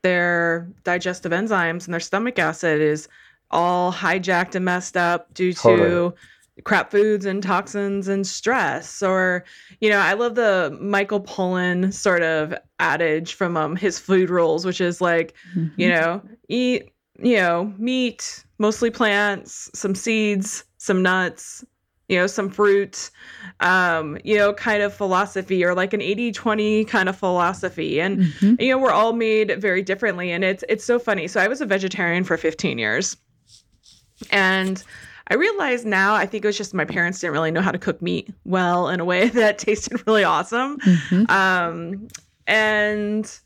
[0.03, 3.07] their digestive enzymes and their stomach acid is
[3.51, 6.13] all hijacked and messed up due to Totally.
[6.63, 9.43] crap foods and toxins and stress or
[9.79, 14.65] you know i love the michael pollan sort of adage from um his food rules
[14.65, 15.79] which is like Mm-hmm.
[15.79, 21.63] you know eat you know meat mostly plants some seeds some nuts
[22.11, 23.09] you know some fruit
[23.61, 28.61] um you know kind of philosophy or like an 80-20 kind of philosophy and Mhm.
[28.61, 31.61] you know we're all made very differently and it's it's so funny so i was
[31.61, 33.15] a vegetarian for 15 years
[34.29, 34.83] and
[35.29, 37.79] i realize now i think it was just my parents didn't really know how to
[37.79, 41.29] cook meat well in a way that tasted really awesome Mhm.
[41.31, 42.07] um
[42.47, 43.39] and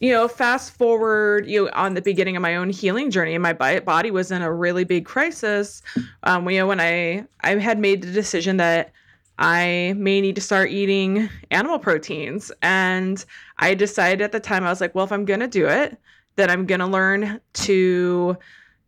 [0.00, 3.52] you know fast forward you know, on the beginning of my own healing journey my
[3.52, 5.82] body was in a really big crisis.
[6.24, 8.92] Um you know when i i had made the decision that
[9.38, 12.50] i may need to start eating animal proteins.
[12.62, 13.24] And
[13.58, 15.96] i decided at the time i was like well if i'm gonna do it
[16.36, 18.36] then i'm gonna learn to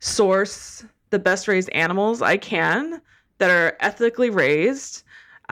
[0.01, 3.01] source the best raised animals i can
[3.39, 5.03] that are ethically raised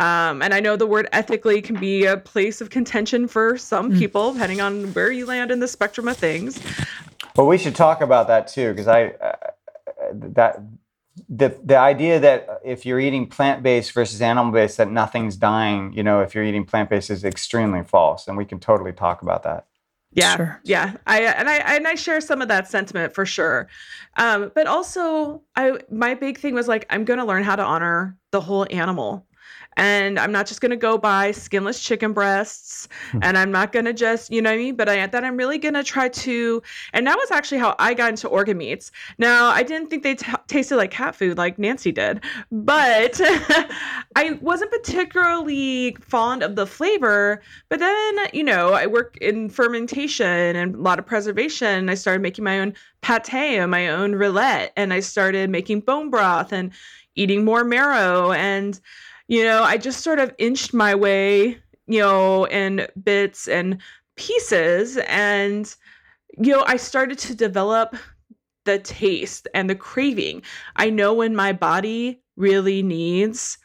[0.00, 3.92] um, and I know the word ethically can be a place of contention for some
[3.92, 3.98] Mm.
[3.98, 6.60] people, depending on where you land in the spectrum of things.
[7.36, 9.36] Well, we should talk about that too, because I uh,
[10.12, 10.60] that
[11.28, 15.92] the the idea that if you're eating plant based versus animal based, that nothing's dying.
[15.92, 19.22] You know, if you're eating plant based, is extremely false, and we can totally talk
[19.22, 19.66] about that.
[20.12, 20.60] Yeah, Sure.
[20.64, 20.94] yeah.
[21.06, 23.68] I and I and I share some of that sentiment for sure.
[24.16, 27.62] Um, but also, I my big thing was like I'm going to learn how to
[27.62, 29.24] honor the whole animal.
[29.76, 33.20] And I'm not just going to go buy skinless chicken breasts hmm.
[33.22, 34.76] and I'm not going to just, you know what I mean?
[34.76, 37.94] But I that I'm really going to try to and that was actually how I
[37.94, 38.92] got into organ meats.
[39.18, 43.20] Now, I didn't think they t- tasted like cat food like Nancy did, but
[44.16, 47.42] I wasn't particularly fond of the flavor.
[47.68, 51.88] But then, you know, I work in fermentation and a lot of preservation.
[51.88, 56.10] I started making my own pate and my own rillette, and I started making bone
[56.10, 56.72] broth and
[57.14, 58.32] eating more marrow.
[58.32, 58.80] And,
[59.30, 61.56] you know, I just sort of inched my way,
[61.86, 63.80] you know, in bits and
[64.16, 64.98] pieces.
[65.06, 65.72] And,
[66.36, 67.94] you know, I started to develop
[68.64, 70.42] the taste and the craving.
[70.74, 73.56] I know when my body really needs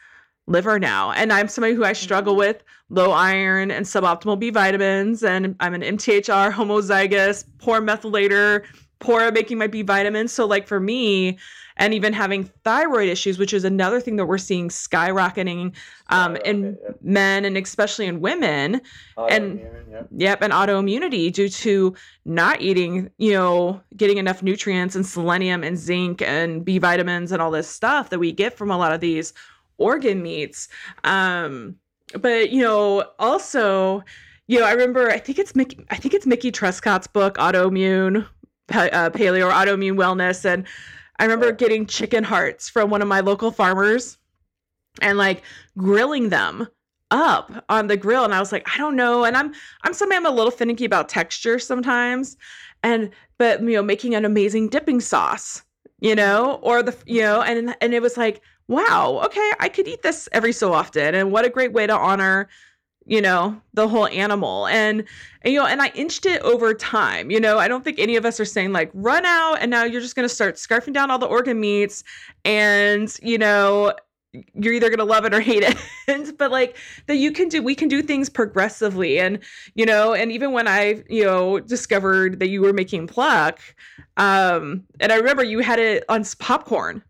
[0.46, 1.10] liver now.
[1.10, 2.46] And I'm somebody who I struggle mm-hmm.
[2.46, 5.24] with low iron and suboptimal B vitamins.
[5.24, 8.64] And I'm an MTHFR homozygous, poor methylator
[8.98, 10.32] poor at making my B vitamins.
[10.32, 11.38] So, like for me,
[11.76, 15.74] and even having thyroid issues, which is another thing that we're seeing skyrocketing
[16.08, 16.90] um, in yeah.
[17.02, 18.80] men and especially in women,
[19.28, 20.08] and yep.
[20.16, 21.94] yep, and autoimmunity due to
[22.24, 27.42] not eating, you know, getting enough nutrients and selenium and zinc and B vitamins and
[27.42, 29.34] all this stuff that we get from a lot of these
[29.78, 30.68] organ meats.
[31.04, 31.76] Um,
[32.14, 34.02] but you know, also
[34.48, 38.26] you know, I remember I think it's Mickey I think it's Mickey Trescott's book Autoimmune
[38.70, 40.44] uh, Paleo or Autoimmune Wellness.
[40.44, 40.66] And
[41.18, 44.18] I remember getting chicken hearts from one of my local farmers
[45.00, 45.42] and like
[45.76, 46.68] grilling them
[47.10, 48.24] up on the grill.
[48.24, 49.24] And I was like I don't know.
[49.24, 49.52] And I'm
[49.82, 52.36] I'm somebody I'm a little finicky about texture sometimes.
[52.82, 55.62] And but you know making an amazing dipping sauce
[56.00, 59.88] you know or the you know and and it was like wow okay I could
[59.88, 61.14] eat this every so often.
[61.14, 62.48] And what a great way to honor
[63.06, 64.66] you know the whole animal.
[64.66, 65.04] And,
[65.42, 67.30] and, you know and i inched it over time.
[67.30, 69.84] You know i don't think any of us are saying like run out and now
[69.84, 72.04] you're just going to start scarfing down all the organ meats
[72.44, 73.94] and you know
[74.54, 75.76] you're either going to love it or hate it.
[76.38, 76.76] But like
[77.06, 79.18] that you can do we can do things progressively.
[79.18, 79.38] And
[79.74, 83.60] you know and even when i you know discovered that you were making pluck
[84.16, 87.02] um and i remember you had it on popcorn.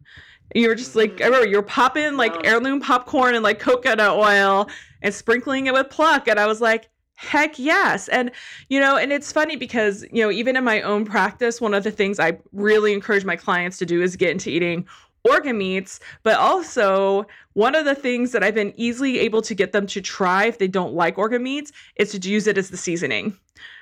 [0.54, 4.16] You were just like i remember you were popping like heirloom popcorn and like coconut
[4.16, 4.68] oil
[5.06, 6.26] and sprinkling it with pluck.
[6.26, 8.08] And I was like, heck yes.
[8.08, 8.32] And,
[8.68, 11.84] you know, and it's funny because, you know, even in my own practice, one of
[11.84, 14.84] the things I really encourage my clients to do is get into eating
[15.24, 19.70] organ meats, but also one of the things that I've been easily able to get
[19.70, 22.76] them to try if they don't like organ meats is to use it as the
[22.76, 23.36] seasoning,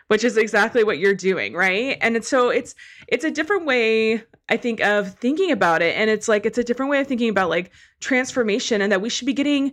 [0.08, 1.96] which is exactly what you're doing, right?
[2.02, 2.74] And so it's
[3.08, 6.64] it's a different way I think of thinking about it and it's like it's a
[6.64, 7.70] different way of thinking about like
[8.00, 9.72] transformation and that we should be getting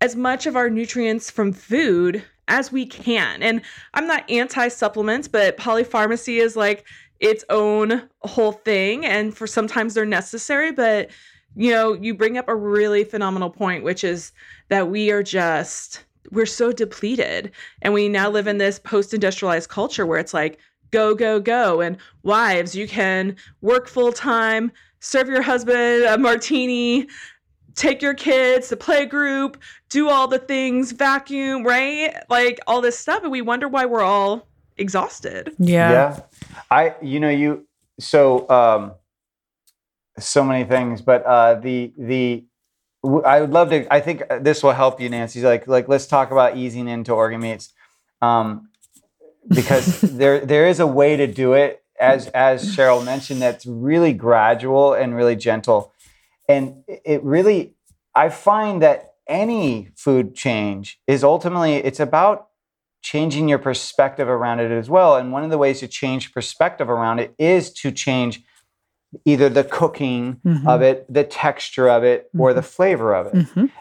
[0.00, 3.42] as much of our nutrients from food as we can.
[3.42, 3.62] And
[3.94, 6.84] I'm not anti supplements, but polypharmacy is like
[7.20, 9.04] its own whole thing.
[9.04, 11.10] And for sometimes they're necessary, but
[11.56, 14.32] you know, you bring up a really phenomenal point, which is
[14.68, 17.50] that we are just, we're so depleted.
[17.82, 20.58] And we now live in this post industrialized culture where it's like,
[20.90, 21.80] go, go, go.
[21.80, 24.70] And wives, you can work full time,
[25.00, 27.08] serve your husband a martini,
[27.80, 32.14] take your kids to play group, do all the things, vacuum, right?
[32.28, 33.22] Like all this stuff.
[33.22, 35.54] And we wonder why we're all exhausted.
[35.58, 35.90] Yeah.
[35.90, 36.20] Yeah.
[36.70, 37.66] I, you know, you,
[37.98, 38.92] so, um,
[40.18, 42.44] so many things, but, uh, the, the,
[43.24, 45.40] I would love to, I think this will help you, Nancy.
[45.40, 47.72] Like, like, let's talk about easing into organ meats.
[48.20, 48.68] Um,
[49.48, 54.12] because there, there is a way to do it as, as Cheryl mentioned, that's really
[54.12, 55.94] gradual and really gentle
[56.50, 57.74] and it really
[58.14, 62.48] i find that any food change is ultimately it's about
[63.02, 66.90] changing your perspective around it as well and one of the ways to change perspective
[66.90, 68.42] around it is to change
[69.24, 70.68] either the cooking mm-hmm.
[70.68, 72.40] of it the texture of it mm-hmm.
[72.40, 72.68] or the mm-hmm.
[72.68, 73.34] flavor of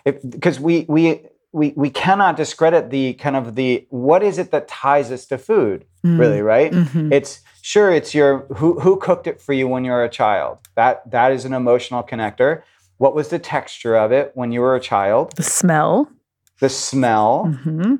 [0.05, 0.65] it because mm-hmm.
[0.65, 5.11] we we we we cannot discredit the kind of the what is it that ties
[5.11, 6.19] us to food mm.
[6.19, 7.11] really right mm-hmm.
[7.11, 10.57] it's sure it's your who who cooked it for you when you were a child?
[10.75, 12.63] That that is an emotional connector.
[12.97, 15.35] What was the texture of it when you were a child?
[15.35, 16.09] The smell.
[16.59, 17.45] The smell.
[17.47, 17.95] Mm-hmm.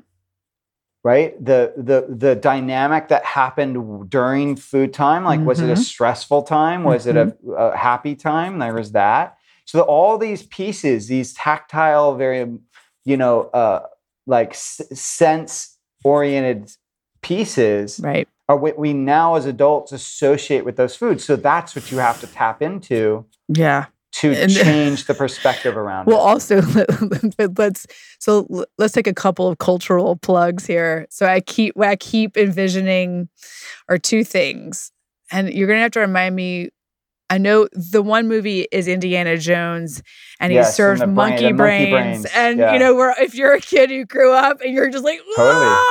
[1.04, 1.42] right?
[1.42, 5.82] The the the dynamic that happened during food time like was it a mm-hmm.
[5.82, 6.82] stressful time?
[6.82, 7.52] Was it a, mm-hmm.
[7.52, 8.58] a happy time?
[8.58, 9.36] There was that.
[9.66, 12.58] So all these pieces these tactile very
[13.04, 13.86] you know, uh,
[14.26, 16.70] like s- sense oriented
[17.22, 18.28] pieces right.
[18.50, 21.24] Are what we now as adults associate with those foods.
[21.24, 23.24] So that's what you have to tap into.
[23.46, 23.86] Yeah.
[24.14, 26.20] To and, change the perspective around well, it.
[26.20, 26.60] also,
[27.56, 27.86] let's
[28.18, 31.06] so let's take a couple of cultural plugs here.
[31.10, 33.28] So I keep what I keep envisioning
[33.88, 34.90] are two things,
[35.30, 36.70] and you're gonna have to remind me
[37.30, 40.02] I know the one movie is Indiana Jones,
[40.40, 42.26] and he yes, serves monkey, brain, monkey, brains.
[42.34, 42.72] And yeah.
[42.72, 45.64] you know, where if you're a kid who grew up and you're just like, totally,
[45.64, 45.84] no,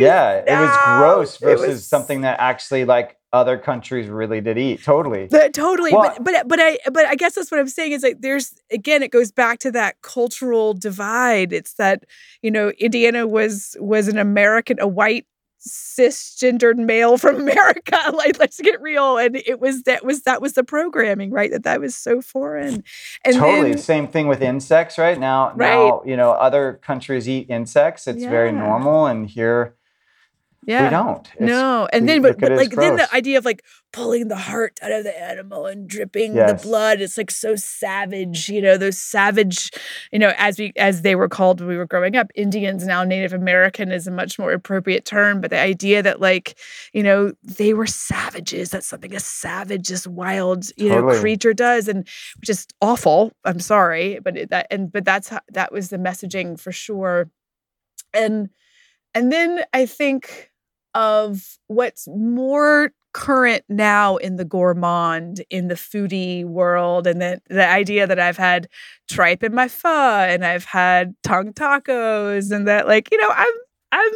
[0.00, 0.52] yeah, no.
[0.52, 1.86] it was gross versus was...
[1.86, 4.82] something that actually like other countries really did eat.
[4.82, 5.92] Totally, the, totally.
[5.92, 8.54] Well, but but but I but I guess that's what I'm saying is like there's
[8.70, 11.52] again it goes back to that cultural divide.
[11.52, 12.04] It's that
[12.42, 15.26] you know Indiana was was an American, a white
[15.60, 17.98] cisgendered male from America.
[18.14, 19.18] like, let's get real.
[19.18, 21.50] And it was that was that was the programming, right?
[21.50, 22.84] That that was so foreign.
[23.24, 25.18] And totally then, same thing with insects, right?
[25.18, 25.76] Now, right.
[25.76, 28.06] now you know other countries eat insects.
[28.06, 28.30] It's yeah.
[28.30, 29.74] very normal, and here.
[30.68, 30.84] Yeah.
[30.84, 31.26] We don't.
[31.28, 31.88] It's- no.
[31.94, 35.02] And then, but, but like, then the idea of like pulling the heart out of
[35.02, 36.60] the animal and dripping Yes.
[36.62, 39.70] the blood, it's like so savage, you know, those savage,
[40.12, 43.02] you know, as we, as they were called when we were growing up, Indians, now
[43.02, 45.40] Native American is a much more appropriate term.
[45.40, 46.58] But the idea that like,
[46.92, 51.88] you know, they were savages, that's something a savage, this wild, you know, creature does.
[51.88, 52.06] And
[52.40, 53.32] which is awful.
[53.46, 54.20] I'm sorry.
[54.22, 57.30] But it, that, and, but that's how, that was the messaging for sure.
[58.12, 58.50] And,
[59.14, 60.50] and then I think
[60.98, 67.66] of what's more current now in the gourmand in the foodie world and the, the
[67.66, 68.68] idea that i've had
[69.08, 73.54] tripe in my pho and i've had tongue tacos and that like you know i'm
[73.92, 74.12] i'm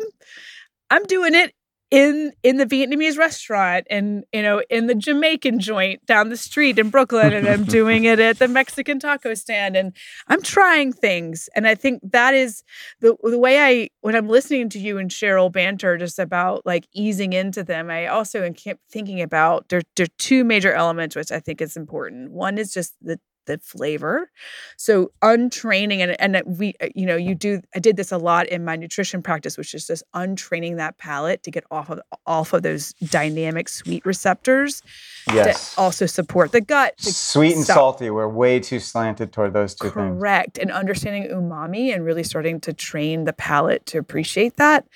[0.90, 1.54] i'm doing it
[1.92, 6.78] in in the vietnamese restaurant and you know in the jamaican joint down the street
[6.78, 9.94] in brooklyn and i'm doing it at the mexican taco stand and
[10.28, 12.64] i'm trying things and i think that is
[13.00, 16.86] the the way I when I'm listening to you and Cheryl banter just about like
[16.92, 18.54] easing into them, I also am
[18.90, 22.32] thinking about there there are two major elements which I think is important.
[22.32, 24.30] One is just the the flavor.
[24.76, 28.48] So untraining and and we uh, you know you do I did this a lot
[28.48, 32.52] in my nutrition practice which is just untraining that palate to get off of off
[32.52, 34.82] of those dynamic sweet receptors
[35.32, 35.74] yes.
[35.74, 38.10] to also support the gut Sweet and stop- salty.
[38.10, 40.18] We're way too slanted toward those two things.
[40.18, 40.58] Correct.
[40.58, 44.86] And understanding umami and really starting to train the palate to appreciate that.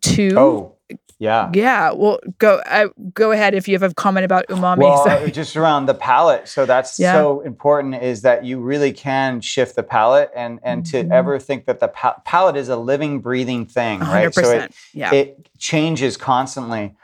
[0.00, 0.34] Two.
[0.36, 0.72] Oh,
[1.18, 1.50] yeah.
[1.54, 1.92] Yeah.
[1.92, 4.78] Well, go uh, go ahead if you have a comment about umami.
[4.78, 6.46] Well, just around the palate.
[6.46, 7.14] So that's Yeah.
[7.14, 10.90] so important is that you really can shift the palate and and Mhm.
[10.90, 14.24] to ever think that the pa- palate is a living, breathing thing, right?
[14.24, 14.72] hundred So it.
[14.92, 15.14] Yeah.
[15.14, 16.94] it changes constantly.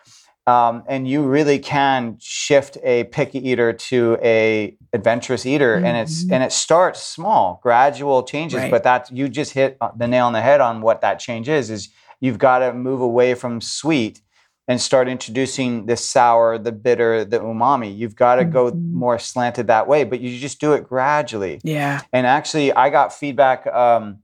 [0.44, 6.24] Um, and you really can shift a picky eater to a adventurous eater and it's
[6.24, 6.32] Mhm.
[6.32, 8.70] and it starts small gradual changes Right.
[8.70, 11.48] but that you just hit uh, the nail on the head on what that change
[11.48, 11.88] is is
[12.22, 14.22] you've got to move away from sweet
[14.68, 18.92] and start introducing the sour the bitter the umami you've got to go Mhm.
[18.92, 22.00] more slanted that way but you just do it gradually yeah.
[22.12, 23.66] and actually, I got feedback.
[23.66, 24.18] Um,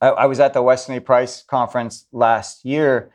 [0.00, 1.00] I, I was at the Weston A.
[1.00, 3.10] Price conference last year,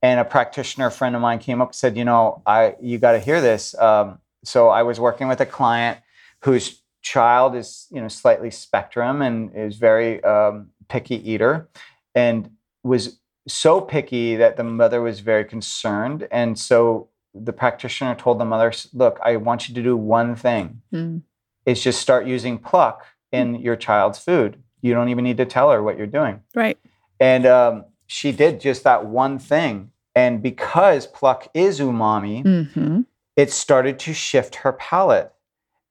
[0.00, 3.12] and a practitioner friend of mine came up and said, "You know, I you got
[3.12, 5.98] to hear this." Um, so I was working with a client
[6.44, 11.68] whose child is, you know, slightly spectrum and is very um, picky eater,
[12.14, 12.50] and
[12.82, 13.18] was
[13.48, 18.72] so picky that the mother was very concerned, and so the practitioner told the mother,
[18.92, 21.22] "Look, I want you to do one thing." Mm.
[21.64, 24.60] is just start using pluck in your child's food.
[24.80, 26.40] You don't even need to tell her what you're doing.
[26.56, 26.76] Right.
[27.20, 29.92] And um, she did just that one thing.
[30.14, 33.00] And because pluck is umami, hmm
[33.34, 35.32] it started to shift her palate.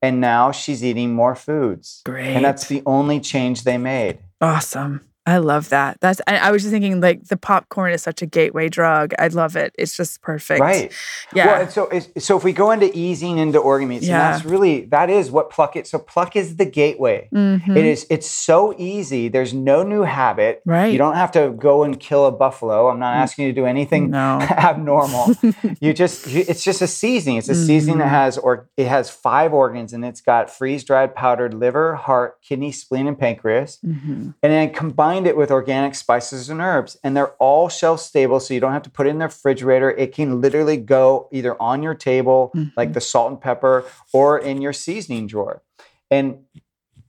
[0.01, 2.01] And now she's eating more foods.
[2.05, 2.35] Great.
[2.35, 4.19] And that's the only change they made.
[4.41, 5.01] awesome.
[5.27, 5.99] I love that.
[6.01, 6.19] That's.
[6.25, 9.13] I, I was just thinking like the popcorn is such a gateway drug.
[9.19, 9.71] I love it.
[9.77, 10.59] It's just perfect.
[10.59, 10.91] Right.
[11.35, 11.45] Yeah.
[11.45, 14.15] Well, and so so if we go into easing into organ meats, Yeah.
[14.15, 15.85] and that's really that is what pluck it.
[15.85, 17.29] So pluck is the gateway.
[17.31, 17.77] Mhm.
[17.77, 18.07] It is.
[18.09, 19.27] It's so easy.
[19.27, 20.63] There's no new habit.
[20.65, 20.87] Right.
[20.91, 22.87] You don't have to go and kill a buffalo.
[22.89, 24.39] I'm not asking you to do anything No.
[24.49, 25.35] abnormal.
[25.79, 26.25] you just.
[26.27, 27.37] you- It's just a seasoning.
[27.37, 28.09] It's a seasoning that Mhm.
[28.09, 32.71] has or it has five organs and it's got freeze dried powdered liver, heart, kidney,
[32.71, 33.77] spleen, and pancreas.
[33.85, 34.33] Mhm.
[34.41, 38.53] And then combined it with organic spices and herbs, and they're all shelf stable, so
[38.53, 39.91] you don't have to put it in the refrigerator.
[39.91, 42.93] It can literally go either on your table, like Mhm.
[42.93, 45.61] the salt and pepper, or in your seasoning drawer.
[46.09, 46.39] And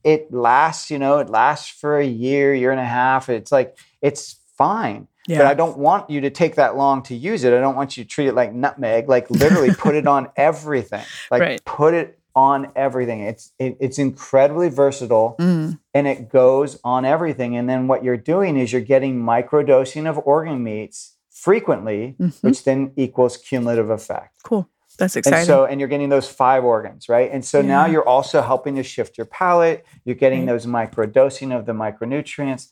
[0.03, 3.29] it lasts, you know, it lasts for a year, year and a half.
[3.29, 5.07] It's like it's fine.
[5.27, 5.37] Yeah.
[5.37, 7.53] But I don't want you to take that long to use it.
[7.53, 11.05] I don't want you to treat it like nutmeg, like literally put it on everything.
[11.31, 11.65] Like Right.
[11.65, 13.21] put it on everything.
[13.21, 15.79] It's it, it's incredibly versatile Mm.
[15.93, 17.55] and it goes on everything.
[17.55, 22.41] And then what you're doing is you're getting microdosing of organ meats frequently, Mhm.
[22.43, 24.41] which then equals cumulative effect.
[24.43, 24.67] Cool.
[24.99, 25.39] That's exciting.
[25.39, 27.29] And so, and you're getting those five organs, right?
[27.31, 29.85] And so now you're also helping to shift your palate.
[30.05, 30.53] You're getting Right.
[30.53, 32.69] those microdosing of the micronutrients.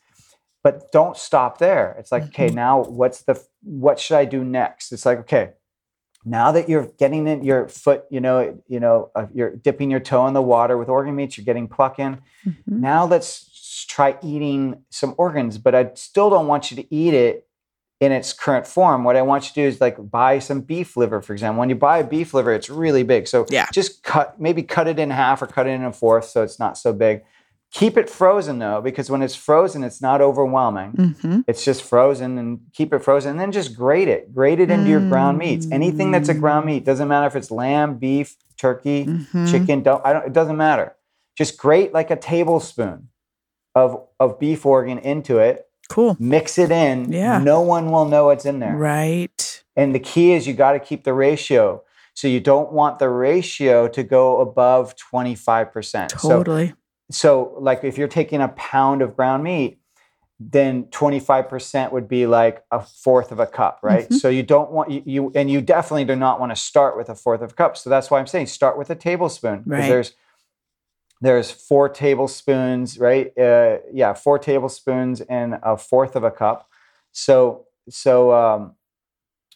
[0.63, 1.95] But don't stop there.
[1.97, 2.53] It's like, okay, Mhm.
[2.55, 4.91] now what's the what should I do next?
[4.91, 5.51] It's like, okay,
[6.25, 9.99] now that you're getting in your foot, you know, you know, uh, you're dipping your
[9.99, 12.19] toe in the water with organ meats, you're getting pluck in.
[12.45, 12.55] Mhm.
[12.67, 17.47] Now let's try eating some organs, but I still don't want you to eat it
[17.99, 19.03] in its current form.
[19.03, 21.59] What I want you to do is like buy some beef liver, for example.
[21.59, 23.27] When you buy a beef liver, it's really big.
[23.27, 23.67] So Yeah.
[23.71, 26.57] just cut, maybe cut it in half or cut it in a fourth so it's
[26.59, 27.23] not so big.
[27.71, 30.91] Keep it frozen though, because when it's frozen, it's not overwhelming.
[30.91, 31.43] Mhm.
[31.47, 34.33] It's just frozen and keep it frozen and then just grate it.
[34.35, 35.67] Grate it into your ground meats.
[35.71, 39.49] Anything that's a ground meat, doesn't matter if it's lamb, beef, turkey, Mhm.
[39.49, 40.95] chicken, don't I don't it doesn't matter.
[41.37, 43.07] Just grate like a tablespoon
[43.73, 46.15] of of beef organ into it Cool.
[46.19, 47.11] Mix it in.
[47.11, 47.39] Yeah.
[47.39, 48.75] No one will know it's in there.
[48.77, 49.63] Right.
[49.75, 51.83] And the key is you got to keep the ratio.
[52.13, 56.09] So you don't want the ratio to go above 25%.
[56.11, 56.67] Totally.
[56.69, 56.73] so
[57.59, 59.77] like if you're taking a pound of ground meat
[60.43, 64.13] then 25% would be like a fourth of a cup right Mhm.
[64.19, 67.09] so you don't want you, you and you definitely do not want to start with
[67.09, 69.69] a fourth of a cup so that's why i'm saying start with a tablespoon because
[69.81, 69.87] Right.
[69.89, 70.13] there's
[71.21, 76.67] there's four tablespoons right uh, yeah four tablespoons and a fourth of a cup
[77.11, 78.75] so so um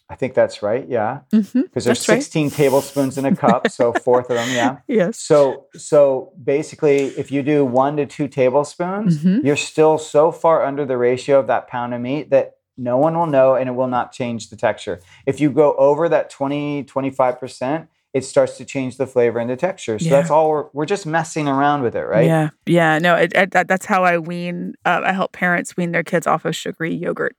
[0.08, 2.22] i think that's right yeah hmm because there's That's right.
[2.22, 5.18] 16 tablespoons in a cup so fourth of them yeah Yes.
[5.18, 9.44] so so basically, if you do one to two tablespoons, Mhm.
[9.44, 13.16] you're still so far under the ratio of that pound of meat that no one
[13.18, 15.00] will know and it will not change the texture.
[15.26, 19.56] If you go over that 20, 25%, it starts to change the flavor and the
[19.56, 19.98] texture.
[19.98, 20.10] So Yeah.
[20.12, 22.26] that's all we're, we're just messing around with it, right?
[22.26, 22.50] Yeah.
[22.66, 22.98] Yeah.
[22.98, 24.74] No, it, it, that, that's how I wean.
[24.84, 27.34] Uh, I help parents wean their kids off of sugary yogurt.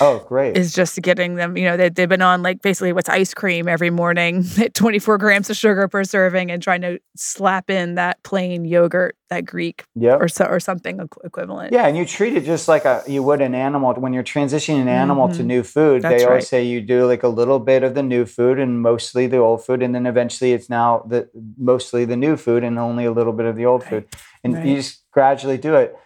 [0.00, 0.56] Oh, great.
[0.56, 1.56] Is just getting them.
[1.56, 5.18] You know, they, they've been on like basically what's ice cream every morning at 24
[5.18, 9.84] grams of sugar per serving, and trying to slap in that plain yogurt, that Greek
[9.94, 10.20] yep.
[10.20, 11.72] or so, or something equivalent.
[11.72, 14.82] Yeah, and you treat it just like a you would an animal when you're transitioning
[14.82, 15.46] an animal to Mhm.
[15.46, 16.02] new food.
[16.02, 16.48] That's they always right.
[16.48, 19.64] say you do like a little bit of the new food and mostly the old
[19.64, 23.32] food, and then eventually it's now the mostly the new food and only a little
[23.32, 23.90] bit of the old Right.
[23.90, 24.04] food,
[24.44, 24.66] and Right.
[24.66, 25.96] you just gradually do it.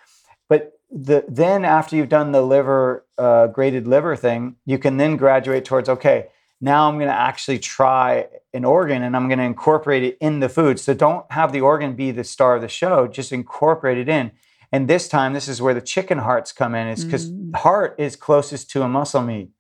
[0.93, 5.64] The then after you've done the liver uh, grated liver thing, you can then graduate
[5.64, 6.28] towards okay.
[6.61, 10.41] Now I'm going to actually try an organ and I'm going to incorporate it in
[10.41, 10.78] the food.
[10.78, 13.07] So don't have the organ be the star of the show.
[13.07, 14.32] Just incorporate it in.
[14.72, 17.57] And this time, this is where the chicken hearts come in, is because Mm.
[17.57, 19.51] heart is closest to a muscle meat.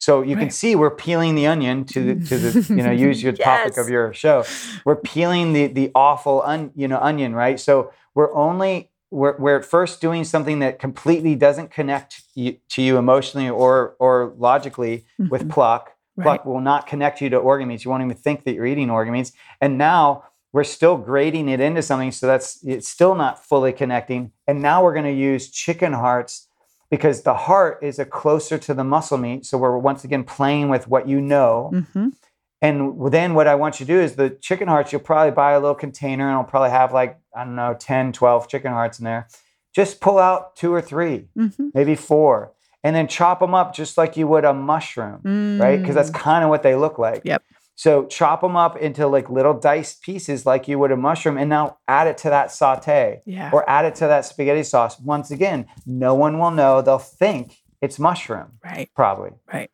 [0.00, 3.22] So you can see we're peeling the onion to the, to the you know use
[3.22, 4.44] your topic of your show.
[4.84, 7.58] We're peeling the the offal un, you know onion, right?
[7.58, 12.82] So we're only we're, we're at first doing something that completely doesn't connect you, to
[12.82, 15.50] you emotionally or or logically with Mhm.
[15.50, 15.92] pluck.
[16.16, 16.24] Right.
[16.24, 17.84] Pluck will not connect you to organ meats.
[17.84, 19.32] You won't even think that you're eating organ meats.
[19.60, 24.32] And now we're still grating it into something, so that's it's still not fully connecting.
[24.46, 26.48] And now we're going to use chicken hearts
[26.90, 29.44] because the heart is a closer to the muscle meat.
[29.46, 31.70] So we're once again playing with what you know.
[31.72, 32.12] Mhm.
[32.60, 35.52] And then what I want you to do is the chicken hearts, you'll probably buy
[35.52, 38.98] a little container and I'll probably have like, I don't know, 10, 12 chicken hearts
[38.98, 39.28] in there.
[39.74, 41.70] Just pull out two or three, Mhm.
[41.72, 42.52] maybe four,
[42.82, 45.20] and then chop them up just like you would a mushroom,
[45.60, 45.78] right?
[45.80, 46.14] Because that's Mm.
[46.14, 47.22] kind of what they look like.
[47.24, 47.42] Yep.
[47.76, 51.48] So chop them up into like little diced pieces like you would a mushroom and
[51.48, 53.50] now add it to that saute Yeah.
[53.52, 54.98] or add it to that spaghetti sauce.
[54.98, 56.82] Once again, no one will know.
[56.82, 58.90] They'll think it's mushroom, right.
[58.96, 59.30] probably.
[59.52, 59.70] Right.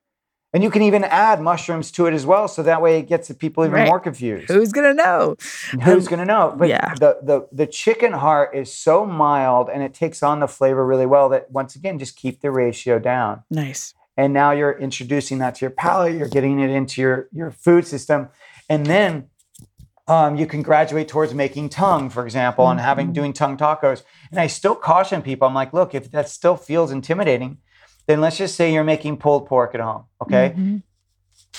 [0.55, 2.47] And you can even add mushrooms to it as well.
[2.49, 3.89] So that way it gets the people even Right.
[3.89, 4.49] more confused.
[4.49, 5.35] Who's gonna know?
[5.83, 6.55] Who's Um, going to know?
[6.57, 6.95] But yeah.
[6.95, 11.07] the, the, the chicken heart is so mild and it takes on the flavor really
[11.07, 13.43] well that once again, just keep the ratio down.
[13.51, 13.95] Nice.
[14.17, 17.85] And now you're introducing that to your palate, you're getting it into your, your food
[17.85, 18.29] system.
[18.71, 19.27] And then
[20.07, 23.13] um, you can graduate towards making tongue, for example, and having Mhm.
[23.15, 24.03] doing tongue tacos.
[24.31, 25.49] And I still caution people.
[25.49, 27.57] I'm like, look, if that still feels intimidating,
[28.07, 30.05] then let's just say you're making pulled pork at home.
[30.23, 30.83] Okay, Mhm.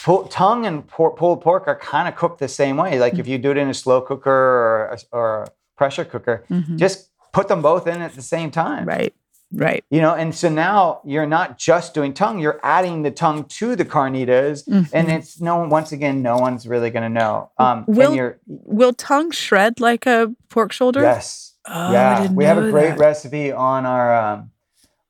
[0.03, 2.99] Pull, tongue and por- pulled pork are kind of cooked the same way.
[2.99, 6.43] Like if you do it in a slow cooker or a, or a pressure cooker,
[6.49, 6.77] Mhm.
[6.77, 8.85] just put them both in at the same time.
[8.85, 9.13] Right.
[9.53, 9.83] Right.
[9.89, 13.75] You know, and so now you're not just doing tongue; you're adding the tongue to
[13.75, 15.09] the carnitas, and Mhm.
[15.17, 15.65] it's no.
[15.67, 17.51] Once again, no one's really going to know.
[17.57, 21.01] Um, Will- and you're Will tongue shred like a pork shoulder?
[21.01, 22.27] yes, Oh, yeah.
[22.31, 22.99] We have a great that.
[22.99, 24.49] recipe on our um,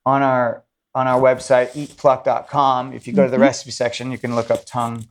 [0.06, 0.64] on our
[0.96, 2.94] on our website eatpluck.com.
[2.94, 3.42] If you go to the Mhm.
[3.42, 5.06] recipe section, you can look up tongue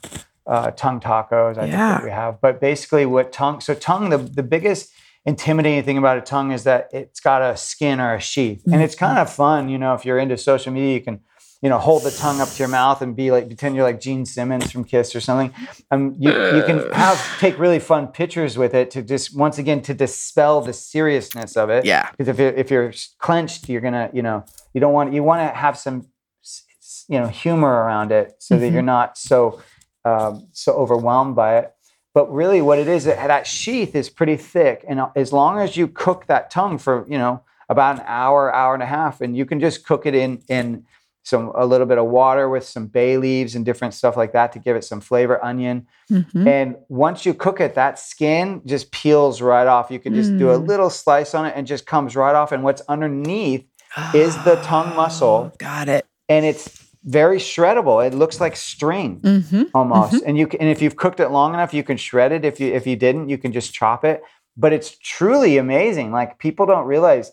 [0.47, 1.53] uh, tongue tacos.
[1.57, 1.93] I think Yeah.
[1.95, 2.39] that we have.
[2.43, 3.61] But basically, what tongue?
[3.63, 4.11] So tongue.
[4.11, 4.93] The the biggest
[5.25, 8.83] intimidating thing about a tongue is that it's got a skin or a sheath, and
[8.83, 9.07] it's Mm-hmm.
[9.07, 9.69] kind of fun.
[9.71, 11.21] You know, if you're into social media, you can.
[11.65, 13.99] You know, hold the tongue up to your mouth and be like, pretend you're like
[13.99, 15.51] Gene Simmons from Kiss or something.
[15.91, 19.81] Um, you, you can have take really fun pictures with it to just once again
[19.89, 21.87] to dispel the seriousness of it.
[21.87, 22.11] Yeah.
[22.11, 24.45] because if you're, if you're clenched you're gonna you know
[24.75, 26.07] you don't want you want to have some
[26.45, 29.63] s- s- you know humor around it so that you're not so
[30.05, 31.73] um, so overwhelmed by it.
[32.13, 34.85] But really what it is that that sheath is pretty thick.
[34.87, 38.75] And as long as you cook that tongue for you know about an hour hour
[38.75, 40.85] and a half and you can just cook it in in
[41.25, 44.53] some a little bit of water with some bay leaves and different stuff like that
[44.53, 46.47] to give it some flavor onion Mhm.
[46.47, 49.91] and once you cook it, that skin just peels right off.
[49.91, 50.69] You can just do a Mm.
[50.69, 52.53] little slice on it and just comes right off.
[52.53, 53.65] And what's underneath,
[54.13, 55.51] is the tongue muscle.
[55.53, 56.05] Oh, Got it.
[56.29, 56.69] and it's
[57.05, 58.05] very shreddable.
[58.07, 59.63] It looks like string Mm-hmm.
[59.75, 60.23] almost.
[60.27, 62.45] And you can, and if you've cooked it long enough, you can shred it.
[62.45, 64.23] If you if you didn't, you can just chop it.
[64.57, 66.13] But it's truly amazing.
[66.13, 67.31] Like people don't realize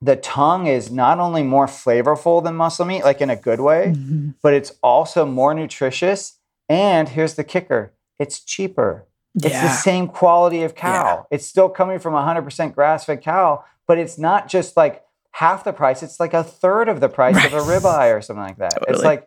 [0.00, 3.94] the tongue is not only more flavorful than muscle meat, like in a good way,
[3.96, 4.34] Mhm.
[4.42, 6.38] but it's also more nutritious.
[6.68, 9.06] And here's the kicker it's cheaper.
[9.36, 11.26] It's the same quality of cow.
[11.30, 15.72] It's still coming from 100% grass fed cow, but it's not just like half the
[15.72, 17.80] price, it's like a third of the price of a Right.
[17.80, 18.78] ribeye or something like that.
[18.88, 19.22] It's like,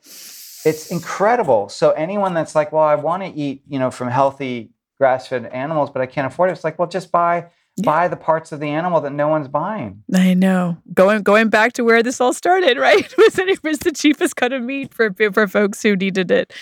[0.65, 1.69] it's incredible.
[1.69, 5.45] So anyone that's like, well, I want to eat, you know, from healthy grass fed
[5.45, 7.45] animals, but I can't afford it, it's like, well, just buy.
[7.78, 7.86] Yeah.
[7.86, 10.03] Buy the parts of the animal that no one's buying.
[10.13, 10.78] I know.
[10.93, 13.13] Going going back to where this all started, right?
[13.17, 16.53] Was that it was the cheapest cut of meat for for folks who needed it.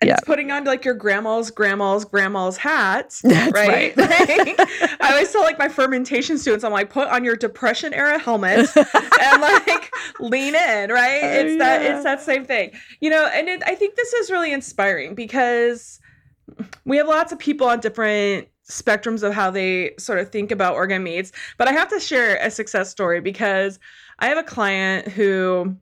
[0.00, 0.14] And Yeah.
[0.14, 3.20] it's putting on like your grandma's grandma's grandma's hats.
[3.24, 3.94] That's right.
[3.96, 3.96] right.
[3.96, 4.56] Like,
[5.00, 8.66] I always tell like my fermentation students, I'm like, put on your depression era helmet
[8.76, 11.20] and like lean in, right?
[11.22, 12.72] Oh, It's that it's that same thing.
[13.00, 16.00] You know, and it, I think this is really inspiring because
[16.84, 20.74] we have lots of people on different spectrums of how they sort of think about
[20.74, 23.78] organ meats, but I have to share a success story because
[24.18, 25.76] I have a client who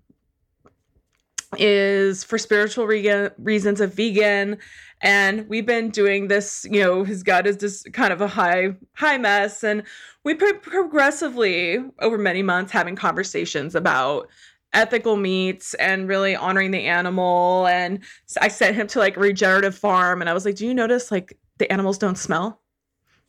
[1.59, 4.57] is for spiritual regan- reasons a vegan
[5.03, 8.75] and we've been doing this you know his gut is just kind of a high
[8.95, 9.83] high mess and
[10.25, 14.29] we pro- progressively over many months having conversations about
[14.73, 17.99] ethical meats and really honoring the animal and
[18.41, 21.39] i sent him to like regenerative farm and i was like do you notice like
[21.59, 22.62] the animals don't smell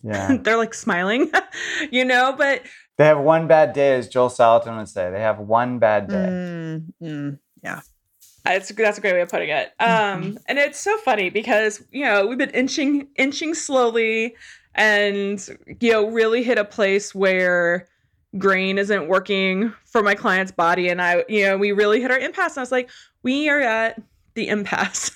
[0.04, 0.38] Yeah.
[0.41, 1.32] they're like smiling
[1.91, 2.64] you know but
[2.97, 5.10] they have one bad day, as Joel Salatin would say.
[5.10, 6.28] They have one bad day.
[6.30, 7.39] Mm, mm.
[8.43, 9.72] That's that's a great way of putting it.
[9.80, 14.36] Um, and it's so funny because you know we've been inching inching slowly,
[14.76, 15.45] and
[15.80, 17.88] you know really hit a place where
[18.38, 22.20] grain isn't working for my client's body, and I you know we really hit our
[22.20, 22.54] impasse.
[22.54, 22.89] And I was like,
[23.24, 24.01] we are at
[24.36, 25.12] the impasse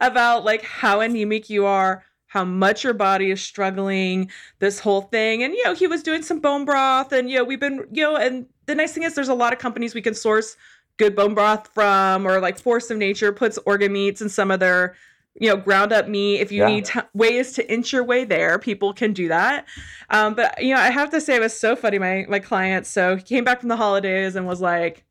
[0.00, 2.04] about like how anemic you are.
[2.34, 4.28] How much your body is struggling,
[4.58, 5.44] this whole thing.
[5.44, 7.12] And, you know, he was doing some bone broth.
[7.12, 9.52] And, you know, we've been, you know, and the nice thing is there's a lot
[9.52, 10.56] of companies we can source
[10.96, 14.58] good bone broth from or like force of nature puts organ meats and some of
[14.60, 14.96] their
[15.40, 16.66] you know ground up meat if you Yeah.
[16.66, 19.66] need t- ways to inch your way there people can do that
[20.10, 22.86] um, but you know i have to say it was so funny my my client
[22.86, 25.02] so he came back from the holidays and was like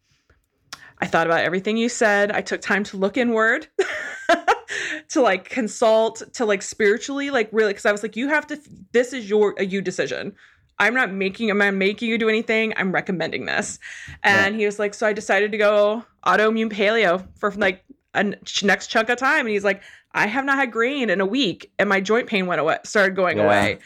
[1.00, 2.32] i thought about everything you said.
[2.32, 3.68] I took time to look inward
[5.10, 8.60] to like consult to like spiritually like really because i was like you have to
[8.92, 10.34] this is your a you decision.
[10.80, 12.74] I'm not making i'm not making you do anything.
[12.78, 13.80] I'm recommending this.
[14.24, 17.84] And he was like so i decided to go autoimmune paleo for like
[18.16, 18.24] a
[18.64, 19.42] next chunk of time.
[19.42, 19.82] And he's like
[20.14, 23.16] i have not had grain in a week and my joint pain went away started
[23.16, 23.46] going Yeah.
[23.46, 23.80] away.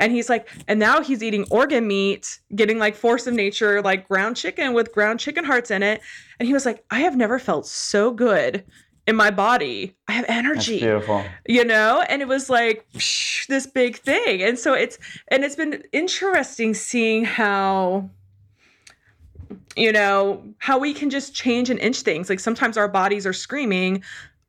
[0.00, 4.06] And he's like and now he's eating organ meat getting like force of nature like
[4.08, 6.00] ground chicken with ground chicken hearts in it
[6.38, 8.64] and he was like i have never felt so good
[9.06, 9.94] in my body.
[10.08, 10.78] I have That's energy.
[10.78, 11.22] beautiful.
[11.46, 12.02] you know?
[12.08, 14.42] And it was like psh, this big thing.
[14.42, 18.08] And so it's and it's been interesting seeing how
[19.76, 22.30] you know how we can just change and inch things.
[22.30, 24.02] Like sometimes our bodies are screaming